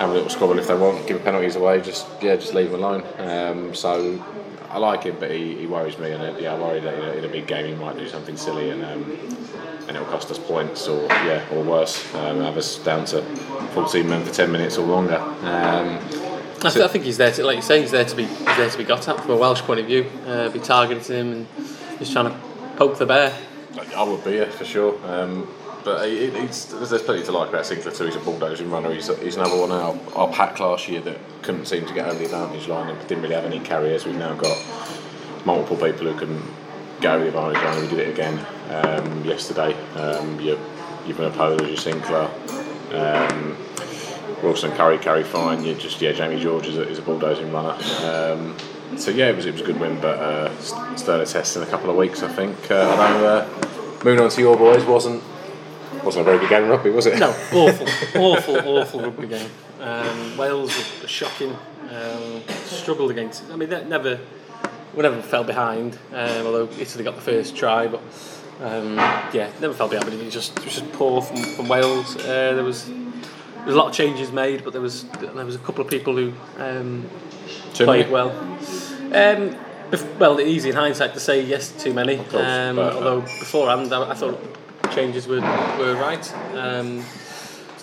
[0.00, 2.82] have a little squabble if they want, give penalties away, just yeah, just leave them
[2.82, 3.04] alone.
[3.18, 4.24] Um, so
[4.70, 7.02] I like him, but he, he worries me, and uh, yeah, I worry that you
[7.02, 9.18] know, in a big game he might do something silly and um,
[9.90, 13.22] and it'll cost us points or yeah, or worse, um, have us down to
[13.74, 15.16] 14 men for 10 minutes or longer.
[15.16, 15.98] Um,
[16.62, 18.56] I, th- I think he's there to, like you say, he's there to be he's
[18.56, 20.06] there to be got at from a Welsh point of view.
[20.28, 21.48] Uh, be targeting him and
[21.98, 22.38] just trying to
[22.76, 23.36] poke the bear.
[23.96, 24.96] I would be, yeah, for sure.
[25.10, 28.04] Um, but it, there's, there's plenty to like about Sinckler too.
[28.04, 28.92] He's a bulldozing runner.
[28.92, 32.16] He's, he's another one our, our pack last year that couldn't seem to get over
[32.16, 34.06] the advantage line and didn't really have any carriers.
[34.06, 34.56] We've now got
[35.44, 36.40] multiple people who can
[37.00, 37.82] go over the advantage line.
[37.82, 39.74] We did it again um, yesterday.
[39.94, 40.58] Um, you,
[41.06, 42.30] you've been a Polish, your Sinckler.
[42.94, 43.56] Um,
[44.42, 45.64] Wilson Curry carry fine.
[45.64, 47.76] You just yeah, Jamie George is a, is a bulldozing runner.
[48.04, 48.56] Um,
[48.96, 51.66] so yeah, it was it was a good win, but uh, Sterling test in a
[51.66, 52.70] couple of weeks, I think.
[52.70, 53.26] Uh, I know.
[53.26, 53.48] Uh,
[54.04, 55.22] moving on to your boys wasn't
[56.04, 57.18] wasn't a very good game of rugby, was it?
[57.18, 57.86] No, awful,
[58.20, 59.50] awful, awful rugby game.
[59.80, 61.56] Um, Wales were shocking.
[61.90, 63.50] Um, struggled against.
[63.50, 64.20] I mean, they never,
[64.94, 65.98] we never fell behind.
[66.12, 68.00] Um, although Italy got the first try, but
[68.62, 68.96] um,
[69.32, 70.04] yeah, never fell behind.
[70.06, 72.16] But it was just it was just poor from, from Wales.
[72.16, 75.54] Uh, there was there was a lot of changes made, but there was there was
[75.54, 77.08] a couple of people who um,
[77.74, 78.30] played well.
[78.30, 79.56] Um,
[79.90, 82.16] bef- well, it's easy in hindsight to say yes, too many.
[82.16, 84.38] course, um, but- although beforehand, I, I thought
[84.94, 86.34] changes were were right.
[86.54, 87.04] Um,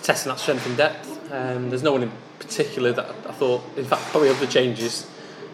[0.02, 1.32] testing that strength and depth.
[1.32, 3.62] Um, there's no one in particular that I thought.
[3.76, 5.06] In fact, probably of the changes,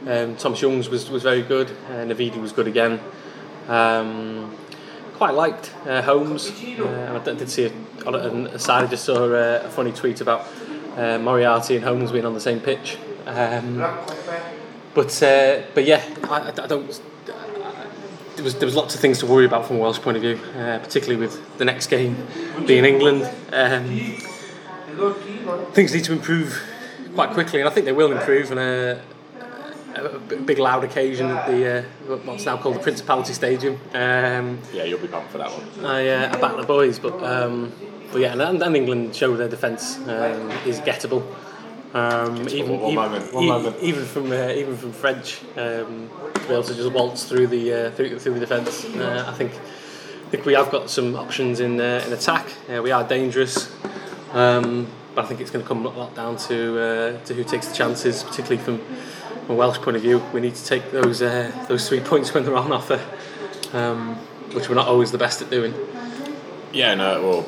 [0.06, 1.70] um, Thomas Youngs was, was very good.
[1.88, 3.00] Uh, Navidi was good again.
[3.68, 4.54] Um,
[5.14, 6.50] quite liked uh, Holmes.
[6.50, 7.72] Uh, and I did- did see a,
[8.06, 10.46] on an side, I just saw a, a funny tweet about
[10.96, 12.98] uh, Moriarty and Holmes being on the same pitch.
[13.26, 13.78] Um,
[14.94, 17.00] but uh, but yeah, I, I don't.
[18.36, 20.22] There was there was lots of things to worry about from a Welsh point of
[20.22, 22.16] view, uh, particularly with the next game
[22.66, 23.22] being England.
[23.52, 23.86] Um,
[25.72, 26.60] things need to improve
[27.14, 28.50] quite quickly, and I think they will improve.
[28.50, 29.00] And uh,
[29.96, 33.74] a big loud occasion at the uh, what's now called the Principality Stadium.
[33.92, 35.84] Um, yeah, you'll be pumped for that one.
[35.84, 37.72] I, uh, I the boys, but um,
[38.12, 41.24] but yeah, and, and England show their defence um, is gettable.
[41.94, 43.76] Um, even, one even, moment, one moment.
[43.80, 47.72] even from uh, even from French um, to be able to just waltz through the
[47.72, 48.84] uh, through, through the defence.
[48.84, 52.46] Uh, I think I think we have got some options in uh, in attack.
[52.68, 53.72] Uh, we are dangerous,
[54.32, 57.44] um, but I think it's going to come a lot down to uh, to who
[57.44, 58.80] takes the chances, particularly from
[59.46, 60.22] from a Welsh point of view.
[60.32, 63.00] We need to take those uh, those three points when they're on offer,
[63.72, 64.16] um,
[64.52, 65.74] which we're not always the best at doing.
[66.72, 67.40] Yeah, no, well,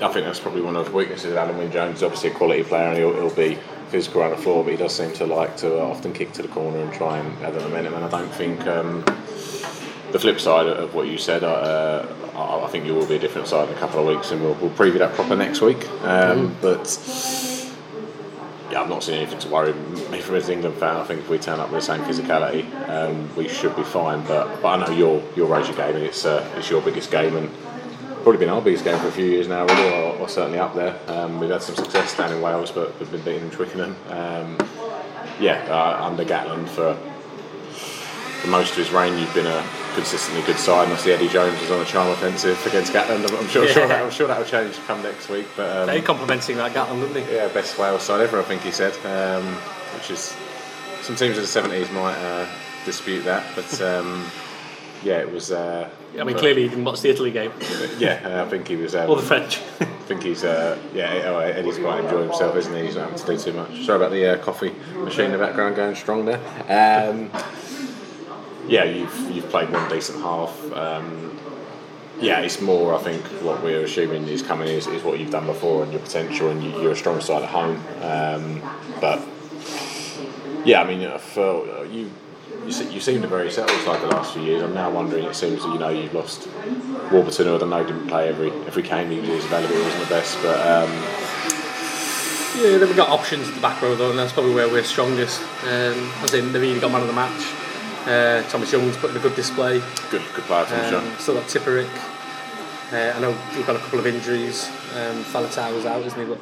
[0.00, 1.94] I think that's probably one of the weaknesses of Alun Wyn Jones.
[1.94, 4.76] He's obviously a quality player and he'll, he'll be physical around the floor, but he
[4.76, 7.60] does seem to like to often kick to the corner and try and have the
[7.60, 7.94] momentum.
[7.94, 9.02] And I don't think um,
[10.12, 13.18] the flip side of what you said, uh, I I think you will be a
[13.18, 15.88] different side in a couple of weeks, and we'll, we'll preview that proper next week.
[16.04, 16.86] Um, But
[18.70, 20.96] yeah, I've not seen anything to worry me from as an England fan.
[20.96, 24.24] I think if we turn up with the same physicality, um, we should be fine.
[24.26, 27.36] But but I know you're you're Rosie game, and it's uh, it's your biggest game,
[27.36, 27.50] and
[28.22, 30.74] probably been our biggest game for a few years now, really, or, or certainly up
[30.74, 30.98] there.
[31.08, 33.96] Um, we've had some success down in Wales, but we've been beaten in Twickenham.
[34.08, 34.58] Um,
[35.40, 36.94] yeah, uh, under Gatland for
[38.40, 39.62] for most of his reign, you've been a
[40.00, 40.84] consistently good side.
[40.84, 43.28] And I see Eddie Jones was on a charm offensive against Gatland.
[43.28, 45.46] I'm, I'm sure, sure that I'm sure that will change come next week.
[45.56, 47.34] But um, Very complimenting that Gatland, didn't he?
[47.34, 48.94] yeah, best Wales side ever, I think he said.
[49.04, 49.44] Um,
[49.94, 50.34] which is
[51.02, 52.46] some teams in the seventies might uh,
[52.86, 54.24] dispute that, but um,
[55.02, 55.52] yeah, it was.
[55.52, 57.52] Uh, I mean, clearly he didn't watch the Italy game
[57.98, 58.94] Yeah, uh, I think he was.
[58.94, 59.60] Um, or the French.
[59.80, 60.44] I think he's.
[60.44, 62.86] Uh, yeah, oh, Eddie's quite enjoying himself, isn't he?
[62.86, 63.84] He's not having to do too much.
[63.84, 66.40] Sorry about the uh, coffee machine in the background going strong there.
[66.68, 67.30] Um,
[68.70, 70.72] yeah, you've you've played one decent half.
[70.72, 71.36] Um,
[72.20, 72.94] yeah, it's more.
[72.94, 76.00] I think what we're assuming is coming is, is what you've done before and your
[76.00, 77.82] potential, and you, you're a strong side at home.
[78.00, 78.62] Um,
[79.00, 79.26] but
[80.64, 82.12] yeah, I mean, for you,
[82.64, 84.62] you, you seemed a very settled side the last few years.
[84.62, 85.24] I'm now wondering.
[85.24, 86.48] It seems that you know you've lost
[87.10, 89.10] Warburton, who I don't know didn't play every every game.
[89.10, 89.74] He was available.
[89.74, 90.92] He wasn't the best, but um,
[92.62, 95.42] yeah, they've got options at the back row though, and that's probably where we're strongest.
[95.64, 97.59] Um, as in, they've either got man of the match.
[98.06, 99.80] Uh, Thomas Young's put in a good display.
[100.10, 101.18] good good player from Um, Sean.
[101.18, 101.88] still got Tipuric.
[102.92, 104.68] Uh, I know we've got a couple of injuries.
[104.96, 106.34] Um, Faletau was out, isn't he?
[106.34, 106.40] But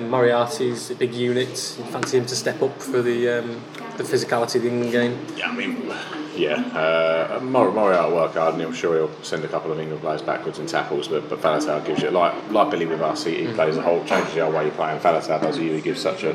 [0.00, 1.48] um, Moriarty's a big unit.
[1.78, 3.62] You fancy him to step up for the um,
[3.96, 5.26] the physicality of the England game.
[5.36, 5.92] Yeah, I mean,
[6.34, 6.56] yeah.
[6.74, 10.00] Uh, Mor- Moriarty will work hard, and he'll sure he'll send a couple of England
[10.02, 11.06] players backwards in tackles.
[11.08, 13.24] But but Faletau gives you like like Billy with us.
[13.24, 15.72] He, he plays a whole changes the whole way you play, and Faletau does you.
[15.74, 16.34] He gives such a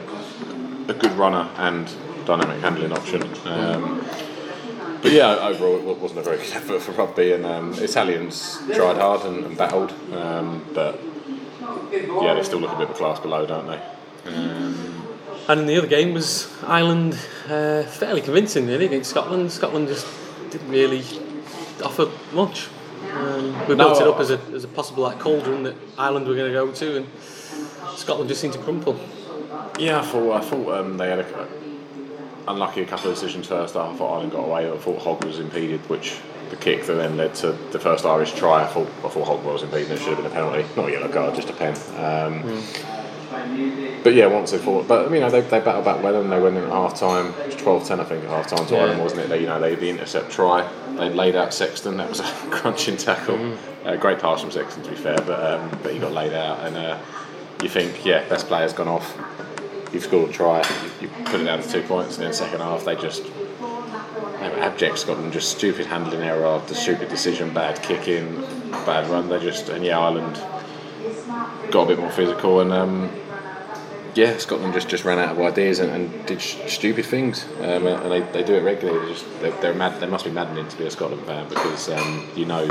[0.88, 1.90] a good runner and
[2.26, 3.22] dynamic handling option.
[3.46, 4.02] Um,
[5.06, 8.98] but yeah, overall it wasn't a very good effort for rugby, and um, Italians tried
[8.98, 11.00] hard and, and battled, um, but
[11.92, 13.80] yeah, they still look a bit of a class below, don't they?
[15.48, 17.14] And in the other game was Ireland,
[17.48, 19.52] uh, fairly convincing really against Scotland.
[19.52, 20.08] Scotland just
[20.50, 21.04] didn't really
[21.84, 22.68] offer much.
[23.14, 26.28] Um, we No, built it up as a, as a possible like cauldron that Ireland
[26.28, 27.08] were going to go to, and
[27.96, 29.00] Scotland just seemed to crumple.
[29.78, 31.48] Yeah, I thought I thought um, they had a,
[32.48, 33.94] unlucky a couple of decisions first half.
[33.94, 34.72] I thought Ireland got away.
[34.72, 36.18] I thought Hogg was impeded, which
[36.50, 38.64] the kick that then led to the first Irish try.
[38.64, 39.92] I thought I thought Hogg was impeded.
[39.92, 41.74] It should have been a penalty, not a yellow card, just a pen.
[41.98, 42.64] Um,
[44.04, 46.40] But yeah, once they fought, but you know they, they battled back well and they
[46.40, 47.34] went in at half time.
[47.42, 48.82] It was 12-10 I think at half time to Yeah.
[48.82, 49.30] Ireland, wasn't it?
[49.30, 50.70] They you know they the intercept try.
[50.96, 51.98] They laid out Sexton.
[51.98, 53.56] That was a crunching tackle.
[53.84, 56.60] Uh, great pass from Sexton to be fair, but um, but he got laid out
[56.66, 56.76] and.
[56.78, 56.98] Uh,
[57.64, 59.16] you think, yeah, best player's gone off.
[59.94, 60.60] You've scored a try.
[61.02, 63.24] You, you put it down to two points, and then second half they just
[64.56, 65.00] were abject.
[65.00, 68.42] Scotland just stupid handling error after stupid decision, bad kicking,
[68.86, 69.30] bad run.
[69.30, 70.36] They just and yeah, Ireland
[71.72, 73.10] got a bit more physical, and um,
[74.14, 77.86] yeah, Scotland just, just ran out of ideas and, and did sh- stupid things, um,
[77.88, 79.06] and they, they do it regularly.
[79.08, 80.00] They just they're, they're mad.
[80.00, 82.68] They must be maddening to be a Scotland fan because um, you know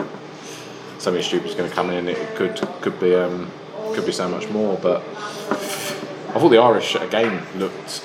[0.99, 2.09] something stupid's going to come in.
[2.09, 3.51] It could could be um,
[3.95, 4.79] could be so much more.
[4.79, 5.03] But
[6.35, 8.05] I thought the Irish again looked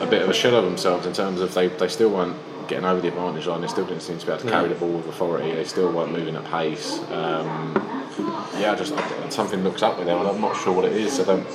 [0.00, 2.36] a bit of a shell of themselves in terms of they, they still weren't
[2.68, 3.62] getting over the advantage line.
[3.62, 5.52] They still didn't seem to be able to carry the ball with authority.
[5.52, 6.98] They still weren't moving at pace.
[7.10, 7.74] Um,
[8.58, 8.94] yeah, just
[9.32, 10.18] something looks up with them.
[10.20, 11.18] and I'm not sure what it is.
[11.18, 11.46] I don't.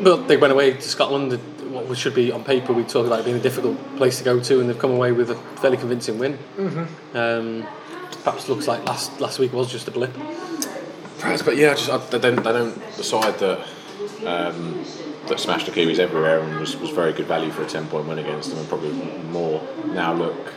[0.00, 1.32] But they went away to Scotland,
[1.72, 4.38] what should be on paper, we talk about it being a difficult place to go
[4.38, 6.38] to, and they've come away with a fairly convincing win.
[6.56, 7.16] Mm-hmm.
[7.16, 7.66] Um,
[8.22, 10.14] perhaps looks like last last week was just a blip.
[11.18, 13.66] Perhaps, but yeah, just I, they don't they don't the side that
[14.26, 14.84] um,
[15.26, 18.06] that smashed the Kiwis everywhere and was, was very good value for a ten point
[18.06, 18.92] win against them, and probably
[19.30, 20.54] more now look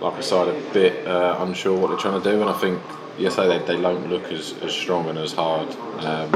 [0.00, 2.80] like a side a bit uh, unsure what they're trying to do, and I think
[3.18, 5.68] yes, they they don't look as, as strong and as hard,
[6.04, 6.30] um,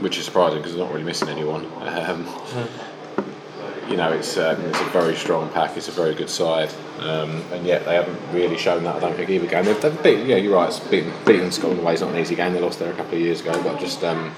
[0.00, 1.66] which is surprising because they're not really missing anyone.
[1.82, 2.26] Um,
[3.88, 5.76] you know, it's um, it's a very strong pack.
[5.76, 8.96] It's a very good side, um, and yet they haven't really shown that.
[8.96, 9.64] I don't think either game.
[9.64, 10.68] They've, they've beat, yeah, you're right.
[10.68, 12.52] It's beaten, beating Scotland away is not an easy game.
[12.52, 14.34] They lost there a couple of years ago, but just um,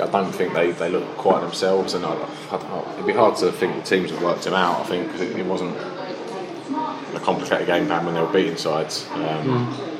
[0.00, 1.94] I don't think they, they look quite themselves.
[1.94, 2.14] And I,
[2.50, 4.80] I, I, it'd be hard to think the teams have worked him out.
[4.80, 9.04] I think because it, it, wasn't a complicated game plan when they were beating sides.
[9.04, 9.92] Mm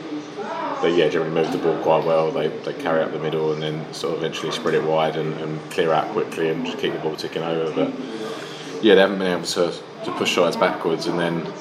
[0.85, 2.31] they yeah generally move the ball quite well.
[2.31, 5.35] They, they carry up the middle and then sort of eventually spread it wide and,
[5.41, 7.75] and clear out quickly and just keep the ball ticking over.
[7.75, 7.93] But
[8.83, 9.73] yeah, they haven't been able to,
[10.05, 11.07] to push sides backwards.
[11.07, 11.53] And then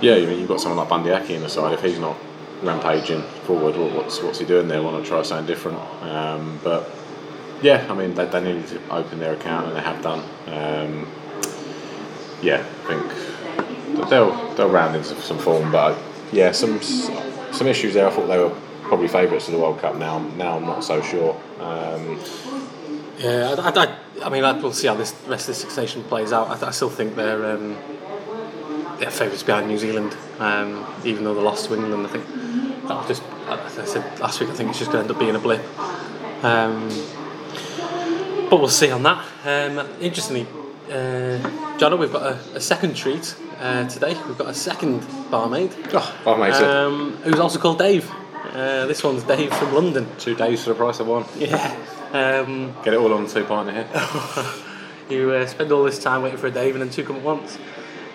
[0.00, 1.72] yeah, you mean you've got someone like Bundee Aki in the side.
[1.72, 2.16] If he's not
[2.62, 4.82] rampaging forward, what's what's he doing there?
[4.82, 5.78] Want to try something different?
[6.02, 6.93] Um, but
[7.64, 10.20] yeah, I mean they, they needed to open their account and they have done.
[10.48, 11.08] Um,
[12.42, 15.98] yeah, I think they'll they'll round into some form, but
[16.30, 18.06] yeah, some some issues there.
[18.06, 19.96] I thought they were probably favourites of the World Cup.
[19.96, 21.40] Now, now I'm not so sure.
[21.58, 22.20] Um,
[23.18, 23.96] yeah, I, I,
[24.26, 26.62] I, mean, we'll see how this rest of the Six Nations plays out.
[26.62, 27.78] I, I still think they're um,
[28.98, 32.06] they're favourites behind New Zealand, um, even though they lost to England.
[32.06, 32.26] I think
[32.88, 35.18] that just, as I said last week, I think it's just going to end up
[35.18, 35.64] being a blip.
[36.44, 36.90] Um,
[38.50, 39.24] but we'll see on that.
[39.44, 40.46] Um, interestingly,
[40.90, 44.14] uh, John, we've got a, a second treat uh, today.
[44.26, 45.72] We've got a second barmaid.
[45.92, 46.54] Oh, barmaid.
[46.54, 48.10] Um, who's also called Dave.
[48.52, 50.06] Uh, this one's Dave from London.
[50.18, 51.24] Two days for the price of one.
[51.36, 51.74] Yeah.
[52.12, 53.88] Um, Get it all on two partner here.
[55.10, 57.22] you uh, spend all this time waiting for a Dave and then two come at
[57.22, 57.58] once.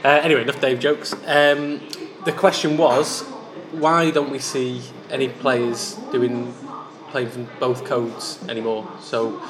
[0.03, 1.13] Uh, anyway, enough Dave jokes.
[1.25, 1.81] Um,
[2.23, 3.23] the question was,
[3.71, 6.53] why don't we see any players doing
[7.09, 8.87] playing from both codes anymore?
[9.01, 9.41] So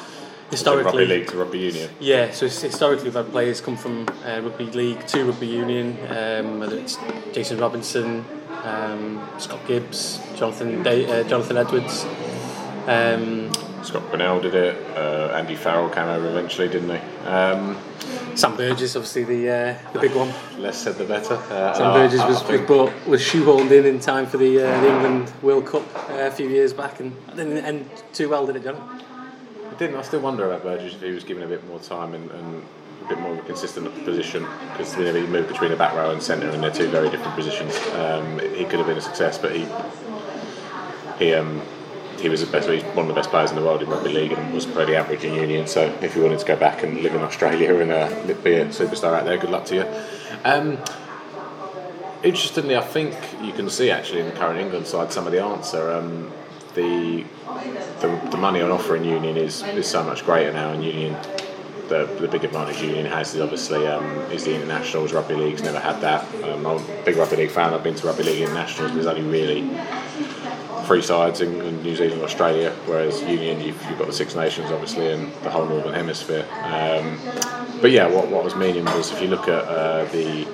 [0.51, 1.89] historically rugby league to rugby union.
[1.99, 6.59] Yeah, so historically we've had players come from uh, rugby league to rugby union, um,
[6.59, 6.97] whether it's
[7.33, 8.25] Jason Robinson,
[8.63, 12.05] um, Scott Gibbs, Jonathan uh, Jonathan Edwards.
[12.88, 13.51] Um,
[13.83, 14.97] Scott Quinnell did it.
[14.97, 17.27] Uh, Andy Farrell came over eventually, didn't he?
[17.27, 17.77] Um,
[18.35, 20.31] Sam Burgess, obviously the uh, the big one.
[20.57, 21.35] Less said the better.
[21.35, 24.89] Uh, Sam Burgess was, was brought was shoehorned in in time for the, uh, the
[24.89, 28.63] England World Cup uh, a few years back, and didn't end too well, did it,
[28.63, 29.03] John?
[29.77, 29.95] Didn't.
[29.95, 32.63] I still wonder about Burgess if he was given a bit more time and, and
[33.03, 35.93] a bit more of a consistent position because you know, he moved between the back
[35.93, 37.75] row and centre and they're two very different positions.
[37.95, 39.65] Um, he could have been a success, but he
[41.17, 41.62] he um,
[42.19, 44.32] he was best, he's one of the best players in the world in rugby league
[44.32, 45.67] and was pretty average in Union.
[45.67, 48.65] So if you wanted to go back and live in Australia and uh, be a
[48.67, 49.86] superstar out there, good luck to you.
[50.43, 50.77] Um,
[52.23, 55.41] interestingly, I think you can see actually in the current England side some of the
[55.41, 55.91] answer.
[55.91, 56.32] Um,
[56.79, 57.25] the,
[58.01, 60.71] the, the money on offer in Union is, is so much greater now.
[60.71, 61.13] In Union,
[61.87, 65.11] the, the big advantage Union has is obviously um, is the internationals.
[65.11, 66.23] Rugby league's never had that.
[66.43, 67.73] Um, I'm a big rugby league fan.
[67.73, 68.93] I've been to rugby league internationals.
[68.93, 69.69] There's only really
[70.85, 72.71] three sides in, in New Zealand, Australia.
[72.85, 76.47] Whereas Union, you've, you've, got the Six Nations obviously and the whole Northern Hemisphere.
[76.63, 77.19] Um,
[77.81, 80.47] but yeah, what, what was meaning was if you look at uh, the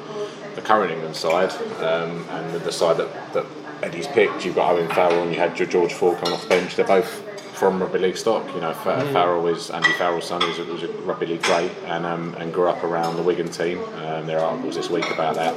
[0.55, 3.45] the current England side um, and the, the side that, that
[3.83, 4.45] Eddie's picked.
[4.45, 6.75] You've got Owen Farrell and you had your George Ford coming off the bench.
[6.75, 7.23] They're both
[7.55, 8.45] from rugby league stock.
[8.53, 9.13] You know, mm.
[9.13, 12.53] Farrell is Andy Farrell's son, who's a, who's a rugby league great, and um, and
[12.53, 13.79] grew up around the Wigan team.
[14.05, 15.55] Um, there are articles this week about that.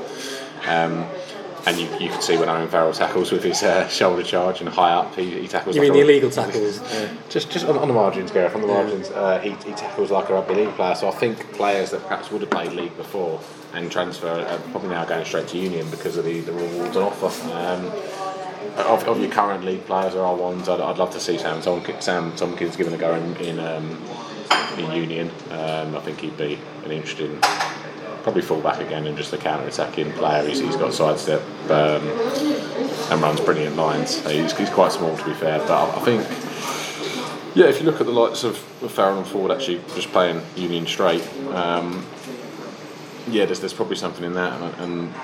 [0.66, 1.07] Um,
[1.66, 4.68] and you, you can see when Owen Farrell tackles with his uh, shoulder charge and
[4.68, 5.76] high up, he, he tackles.
[5.76, 6.81] You like mean the illegal tackles?
[6.81, 7.14] yeah.
[7.28, 8.54] Just just on, on, the margins, Gareth.
[8.54, 8.74] On the yeah.
[8.74, 10.94] margins, uh, he, he tackles like a rugby league player.
[10.94, 13.38] So I think players that perhaps would have played league before
[13.74, 17.02] and transfer are probably now going straight to union because of the, the rewards on
[17.04, 17.26] offer.
[17.52, 17.87] Um,
[18.87, 21.61] of, of your current league players, there are ones I'd, I'd love to see Sam,
[21.61, 24.02] Tomkins, Sam Tomkins given a go in in, um,
[24.78, 25.31] in Union.
[25.50, 27.38] Um, I think he'd be an interesting,
[28.22, 30.46] probably full back again and just a counter attacking player.
[30.46, 32.07] He's, he's got sidestep um,
[33.11, 34.24] and runs brilliant lines.
[34.26, 36.22] He's, he's quite small to be fair, but I, think
[37.57, 40.40] yeah, if you look at the likes of, of Farrell and Ford actually just playing
[40.57, 42.07] Union straight, um,
[43.31, 45.14] yeah, there's, there's probably something in that, and, and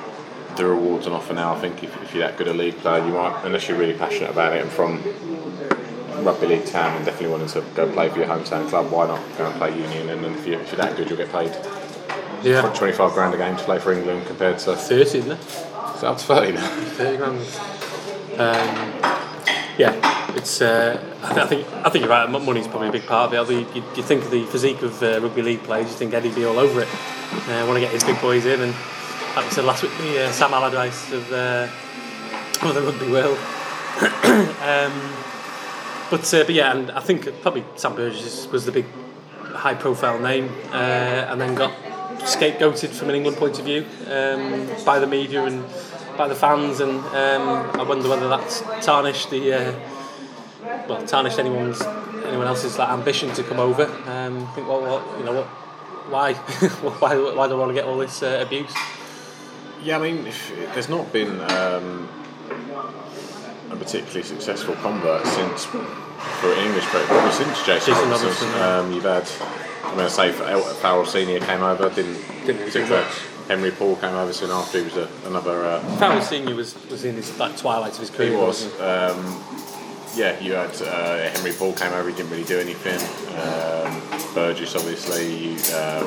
[0.57, 1.55] the rewards on offer now.
[1.55, 3.95] I think if, if, you're that good a league player, you might, unless you're really
[3.95, 5.03] passionate about it and from
[6.25, 9.21] rugby league town and definitely wanting to go play for your hometown club, why not
[9.37, 10.11] go and play Union?
[10.11, 11.51] And then if, you, if you're that good, you'll get paid.
[12.45, 12.71] Yeah.
[12.75, 15.39] 25 grand a game to play for England compared to 30, isn't it?
[15.95, 16.69] It's up to 30 now.
[16.69, 17.41] 30 grand.
[18.35, 19.14] Um,
[19.79, 20.61] yeah, it's.
[20.61, 22.29] Uh, I think I think you're right.
[22.31, 23.53] Money's probably a big part of it.
[23.75, 26.45] You, you, think of the physique of uh, rugby league players, you think Eddie'd be
[26.45, 26.89] all over it.
[27.49, 28.75] Uh, want to get his big boys in and
[29.37, 31.69] like we said last week, the uh, Sam Allardyce of, uh,
[32.63, 33.37] of the rugby world.
[34.63, 34.93] um,
[36.09, 38.87] but uh, but yeah, and I think probably Sam Burgess was the big
[39.43, 41.73] high profile name, uh, and then got
[42.21, 45.65] scapegoated from an England point of view um, by the media and
[46.17, 49.75] by the fans, and um, I wonder whether that's tarnished the uh,
[50.89, 53.85] well tarnished anyone's anyone else's like ambition to come over.
[54.07, 55.47] Um, I think what, what you know what
[56.11, 58.73] why why why do I want to get all this uh, abuse?
[59.83, 60.25] Yeah, I mean,
[60.73, 62.09] there's not been um,
[63.71, 68.49] a particularly successful convert since for English player, probably since Jason, Jason Robinson.
[68.49, 68.79] Robinson, yeah.
[68.79, 69.29] Um, you've had,
[69.85, 72.15] I'm going to say, El- Farrell Senior came over, didn't
[72.47, 73.07] Didn't particularly-.
[73.49, 74.79] Henry Paul came over soon after.
[74.79, 75.65] He was a, another.
[75.65, 78.31] Uh, Farrell Senior was was in his like twilight of his career.
[78.31, 78.67] he was.
[78.81, 79.43] Um,
[80.17, 82.09] yeah, you had uh, Henry Paul came over.
[82.09, 82.99] He didn't really do anything.
[83.37, 84.01] Um,
[84.35, 85.55] Burgess, obviously.
[85.75, 86.05] Uh,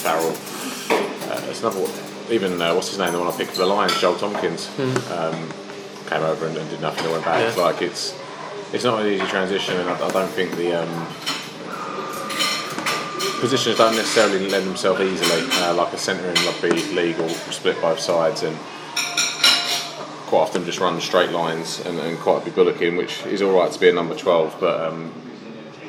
[0.00, 0.34] Farrell.
[1.30, 2.32] Uh, there's another one.
[2.32, 3.12] Even uh, what's his name?
[3.12, 4.68] The one I picked for the Lions, Joel Tomkins,
[5.10, 5.48] um,
[6.08, 7.04] came over and, and did nothing.
[7.04, 7.40] and went back.
[7.40, 7.48] Yeah.
[7.48, 8.14] It's like it's
[8.72, 11.06] it's not an easy transition, and I, I don't think the um,
[13.40, 15.46] positions don't necessarily lend themselves easily.
[15.62, 18.56] Uh, like a centre in rugby league will split both sides and
[20.26, 23.72] quite often just run straight lines and, and quite be bullocking, which is all right
[23.72, 25.12] to be a number 12, but um,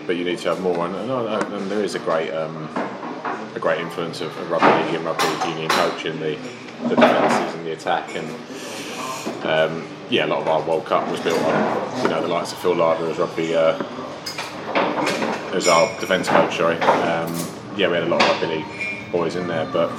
[0.06, 0.86] but you need to have more.
[0.86, 2.70] And, and, and there is a great um,
[3.56, 6.38] a great influence of, of rugby league and rugby union coaching the
[6.88, 8.28] the defences and the attack and.
[9.44, 12.52] Um, yeah, a lot of our World Cup was built on, you know, the likes
[12.52, 13.78] of Phil Larder as rugby, uh,
[15.56, 16.58] as our defence coach.
[16.58, 17.34] Sorry, um,
[17.78, 18.66] yeah, we had a lot of rugby
[19.12, 19.90] boys in there, but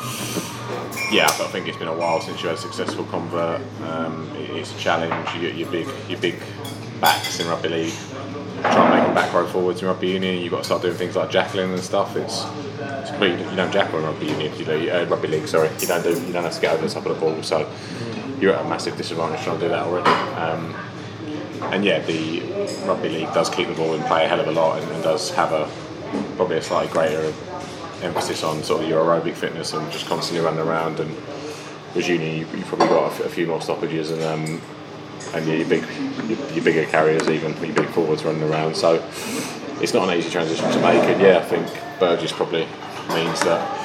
[1.10, 3.60] yeah, I think it's been a while since you had a successful convert.
[3.82, 5.34] Um, it's a challenge.
[5.34, 6.40] You get your big, your big
[7.00, 7.94] backs in rugby league.
[8.60, 10.38] Try and make them back row forwards in rugby union.
[10.38, 12.14] You've got to start doing things like jackling and stuff.
[12.14, 12.44] It's,
[12.78, 13.10] it's
[13.50, 14.56] you don't in rugby union.
[14.56, 15.48] You do uh, rugby league.
[15.48, 16.10] Sorry, you don't do.
[16.10, 17.42] You don't have to get over the top of the ball.
[17.42, 17.68] So
[18.40, 20.10] you're at a massive disadvantage trying to do that already.
[20.10, 20.74] Um,
[21.62, 22.40] and yeah, the
[22.86, 25.02] rugby league does keep the ball in play a hell of a lot and, and
[25.02, 25.70] does have a
[26.36, 27.32] probably a slightly greater
[28.02, 30.98] emphasis on sort of your aerobic fitness and just constantly running around.
[31.00, 31.14] And
[31.94, 34.60] with union, you, you've probably got a, few more stoppages and um,
[35.34, 35.82] and your big
[36.28, 38.76] your, your bigger carriers even your big forwards running around.
[38.76, 39.06] So
[39.80, 41.02] it's not an easy transition to make.
[41.04, 41.66] And yeah, I think
[42.00, 42.66] Burgess probably
[43.14, 43.79] means that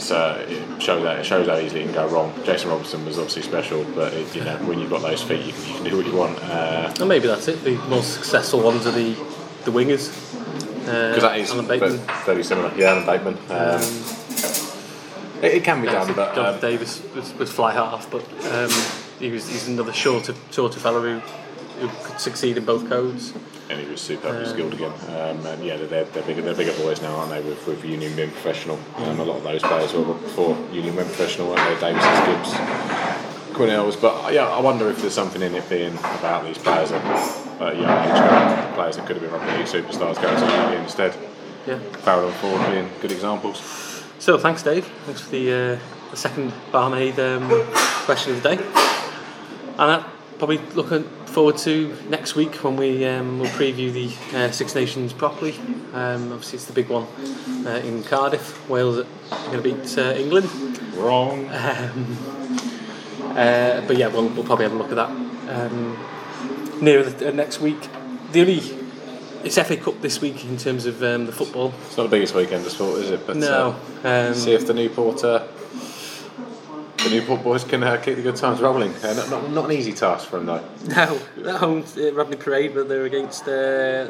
[0.00, 2.32] it's uh, it shows that it shows how easily it can go wrong.
[2.44, 5.52] Jason Robinson was obviously special, but it, you know when you've got those feet, you
[5.52, 6.38] can, you can do what you want.
[6.42, 7.62] Uh, And maybe that's it.
[7.62, 9.12] The most successful ones are the
[9.64, 10.08] the wingers.
[10.80, 11.98] Because because that is Alan Bateman.
[11.98, 12.72] ve- very similar.
[12.76, 13.34] Yeah, Alan Bateman.
[13.50, 13.82] Um,
[15.42, 18.22] it, it can be done, but um, Davies was, was fly half, but
[18.52, 18.70] um,
[19.18, 21.20] he was he's another shorter shorter fellow who,
[21.80, 23.32] who could succeed in both codes.
[23.70, 24.92] and he was superbly skilled again.
[25.08, 27.40] Um, and yeah, they're, they're bigger, they're bigger boys now, aren't they?
[27.40, 31.08] With, with Union being professional, um, a lot of those players were before Union went
[31.08, 31.92] professional, weren't they?
[31.92, 32.52] Davies, Gibbs,
[33.56, 34.00] Quinnells.
[34.00, 37.04] But uh, yeah, I wonder if there's something in it being about these players at
[37.60, 41.14] at young age, players that could have been rugby league superstars going to Union instead.
[41.66, 41.78] Yeah.
[41.98, 43.58] Farrell and Ford being good examples.
[44.18, 44.86] So thanks, Dave.
[45.04, 45.78] Thanks for the, uh,
[46.10, 47.48] the second barmaid um,
[48.06, 48.62] question of the day.
[49.78, 50.04] And uh,
[50.38, 55.12] probably looking forward to next week when we um, will preview the uh, Six Nations
[55.12, 55.54] properly.
[55.94, 57.06] Um, obviously, it's the big one
[57.66, 58.68] uh, in Cardiff.
[58.68, 59.06] Wales are
[59.50, 60.48] going to beat uh, England.
[60.94, 61.48] Wrong.
[63.30, 65.96] Uh, but yeah, we'll, we'll probably have a look at that um,
[66.82, 67.78] nearer the, uh, next week.
[68.32, 68.60] The only
[69.44, 71.72] it's FA Cup this week in terms of um, the football.
[71.86, 73.24] It's not the biggest weekend of sport, is it?
[73.26, 75.22] But No, uh, um, see if the Newport.
[75.22, 75.46] Uh,
[77.04, 78.92] the Newport boys can uh, keep the good times rolling.
[78.96, 80.64] Uh, not, not, not an easy task for them though.
[80.88, 84.08] No, at home uh, Rodney Parade, but they're against uh,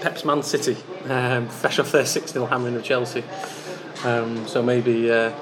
[0.00, 0.76] Pep's Man City,
[1.08, 3.24] um, fresh off their 6 0 hammering of Chelsea.
[4.04, 5.32] Um, so maybe uh,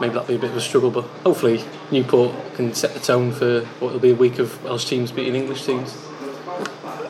[0.00, 3.32] maybe that'll be a bit of a struggle, but hopefully Newport can set the tone
[3.32, 5.96] for what will be a week of Welsh teams beating English teams.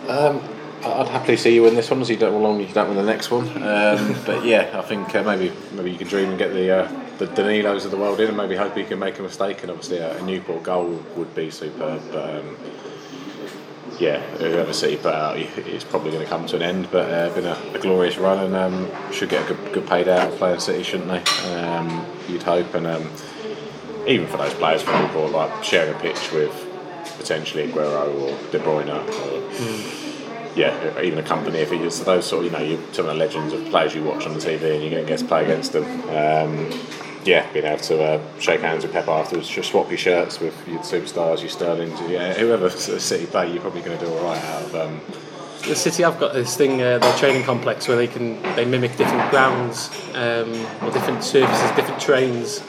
[0.08, 0.42] Um,
[0.84, 3.02] I'd happily see you win this one, as you don't long you don't win the
[3.02, 3.48] next one.
[3.62, 7.05] Um, but yeah, I think uh, maybe maybe you can dream and get the uh,
[7.18, 9.62] the Danilos of the world in, and maybe hope you can make a mistake.
[9.62, 12.02] And obviously, a, a Newport goal would be superb.
[12.12, 12.56] But um,
[13.98, 16.88] yeah, whoever City put out, it's probably going to come to an end.
[16.90, 20.08] But uh, been a, a glorious run, and um, should get a good, good paid
[20.08, 21.54] out playing City, shouldn't they?
[21.54, 23.10] Um, you'd hope, and um,
[24.06, 26.62] even for those players from Newport, like sharing a pitch with
[27.18, 32.50] potentially Aguero or De Bruyne or yeah, even a Kompany if it's those sort of
[32.50, 34.82] you know you some of the legends of players you watch on the TV and
[34.82, 35.84] you get get to play against them.
[37.26, 40.54] Yeah, being able to uh, shake hands with Pep afterwards, just swap your shirts with
[40.68, 42.70] your superstars, your Sterlings, yeah, whoever
[43.00, 44.74] City play, you're probably going to do all right out of.
[44.76, 45.00] Um,
[45.66, 48.96] The City have got this thing, uh, their training complex, where they can they mimic
[48.96, 50.52] different grounds um,
[50.82, 52.60] or different surfaces, different terrains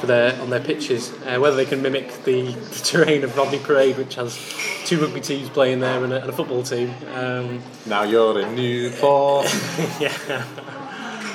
[0.00, 1.12] for their on their pitches.
[1.26, 4.38] Uh, whether they can mimic the, the terrain of Rodney Parade, which has
[4.86, 6.94] two rugby teams playing there and a, and a football team.
[7.14, 9.44] Um, Now you're in Newport.
[10.00, 10.44] yeah,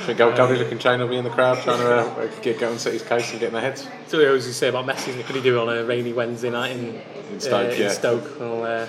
[0.06, 2.78] Think Gal- Gabby Lookin Chain will be in the crowd trying to uh, get going
[2.78, 3.88] City's case and get in their heads.
[4.08, 6.50] so what always you say about Messi, what could he do on a rainy Wednesday
[6.50, 7.02] night in,
[7.32, 7.86] In Stoke, uh, yeah.
[7.86, 8.40] in Stoke?
[8.40, 8.88] Well, uh,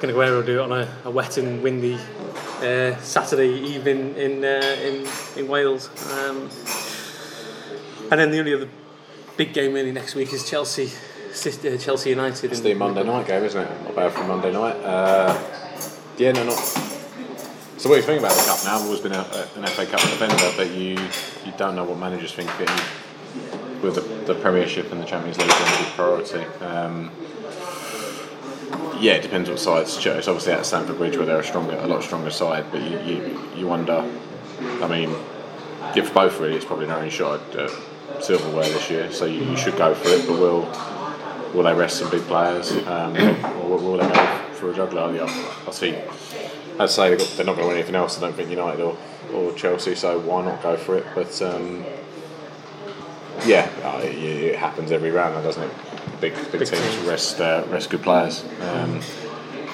[0.00, 1.98] go will do it on a, a wet and windy
[2.60, 5.06] uh, Saturday evening in uh, in
[5.36, 5.88] in Wales.
[6.12, 6.50] Um,
[8.10, 8.68] and then the only other
[9.36, 12.52] big game really next week is Chelsea, uh, Chelsea United.
[12.52, 13.84] It's the Monday night game, isn't it?
[13.84, 14.76] Not bad for Monday night.
[14.76, 15.38] Uh,
[16.16, 16.97] yeah, no, not.
[17.78, 18.76] So what do you think about the cup now?
[18.76, 20.98] I've always been an FA Cup defender, but you
[21.46, 22.50] you don't know what managers think.
[23.80, 24.00] With the,
[24.32, 26.42] the Premiership and the Champions League being a priority.
[26.64, 27.12] Um,
[28.98, 29.96] yeah, it depends what sides.
[30.04, 32.98] It's obviously at Stamford Bridge where they're a stronger, a lot stronger side, but you,
[32.98, 34.04] you, you wonder.
[34.82, 35.14] I mean,
[35.94, 37.70] for both really, it's probably their only shot at
[38.20, 40.26] silverware this year, so you, you should go for it.
[40.26, 40.62] But will
[41.54, 43.16] will they rest some big players, um,
[43.62, 45.14] or will they go for a juggler?
[45.14, 45.96] Yeah, I see.
[46.78, 48.16] I'd say they've got, they're not going to win anything else.
[48.18, 48.96] I don't think United or,
[49.32, 51.06] or Chelsea, so why not go for it?
[51.14, 51.84] But um,
[53.44, 55.70] yeah, uh, it, it happens every round, now, doesn't it?
[56.20, 56.96] Big big, teams, teams.
[57.06, 58.44] rest uh, rest good players.
[58.60, 58.94] Um,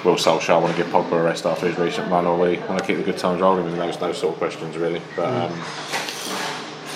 [0.05, 2.59] will Solskjaer want to give Pogba a rest after his recent run, or will he
[2.59, 3.65] want to keep the good times rolling?
[3.65, 5.01] With those those sort of questions, really.
[5.17, 5.59] But um,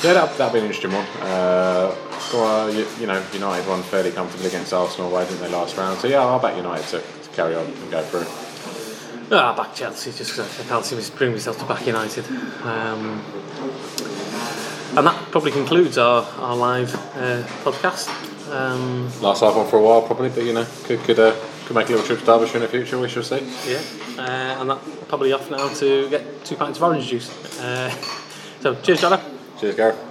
[0.02, 1.06] yeah, that that'll be an interesting one.
[1.20, 1.94] Uh,
[2.32, 5.98] well, you, you know, United won fairly comfortably against Arsenal away, didn't they, last round?
[5.98, 8.47] So yeah, I'll back United to, to carry on and go through.
[9.30, 12.24] Ah, back Chelsea, just 'cause I can't seem to bring myself to back United.
[12.64, 13.22] Um,
[14.96, 18.08] and that probably concludes our, our live uh, podcast.
[18.50, 21.34] Um, Last live one for a while, probably, but you know, could could uh,
[21.66, 22.98] could make a little trip to Derbyshire in the future.
[22.98, 23.42] We shall see.
[23.68, 23.80] yeah,
[24.18, 27.28] uh, and that probably off now to get two pints of orange juice.
[27.60, 27.90] Uh,
[28.60, 29.20] so, cheers, Jono.
[29.60, 30.07] Cheers, Gareth.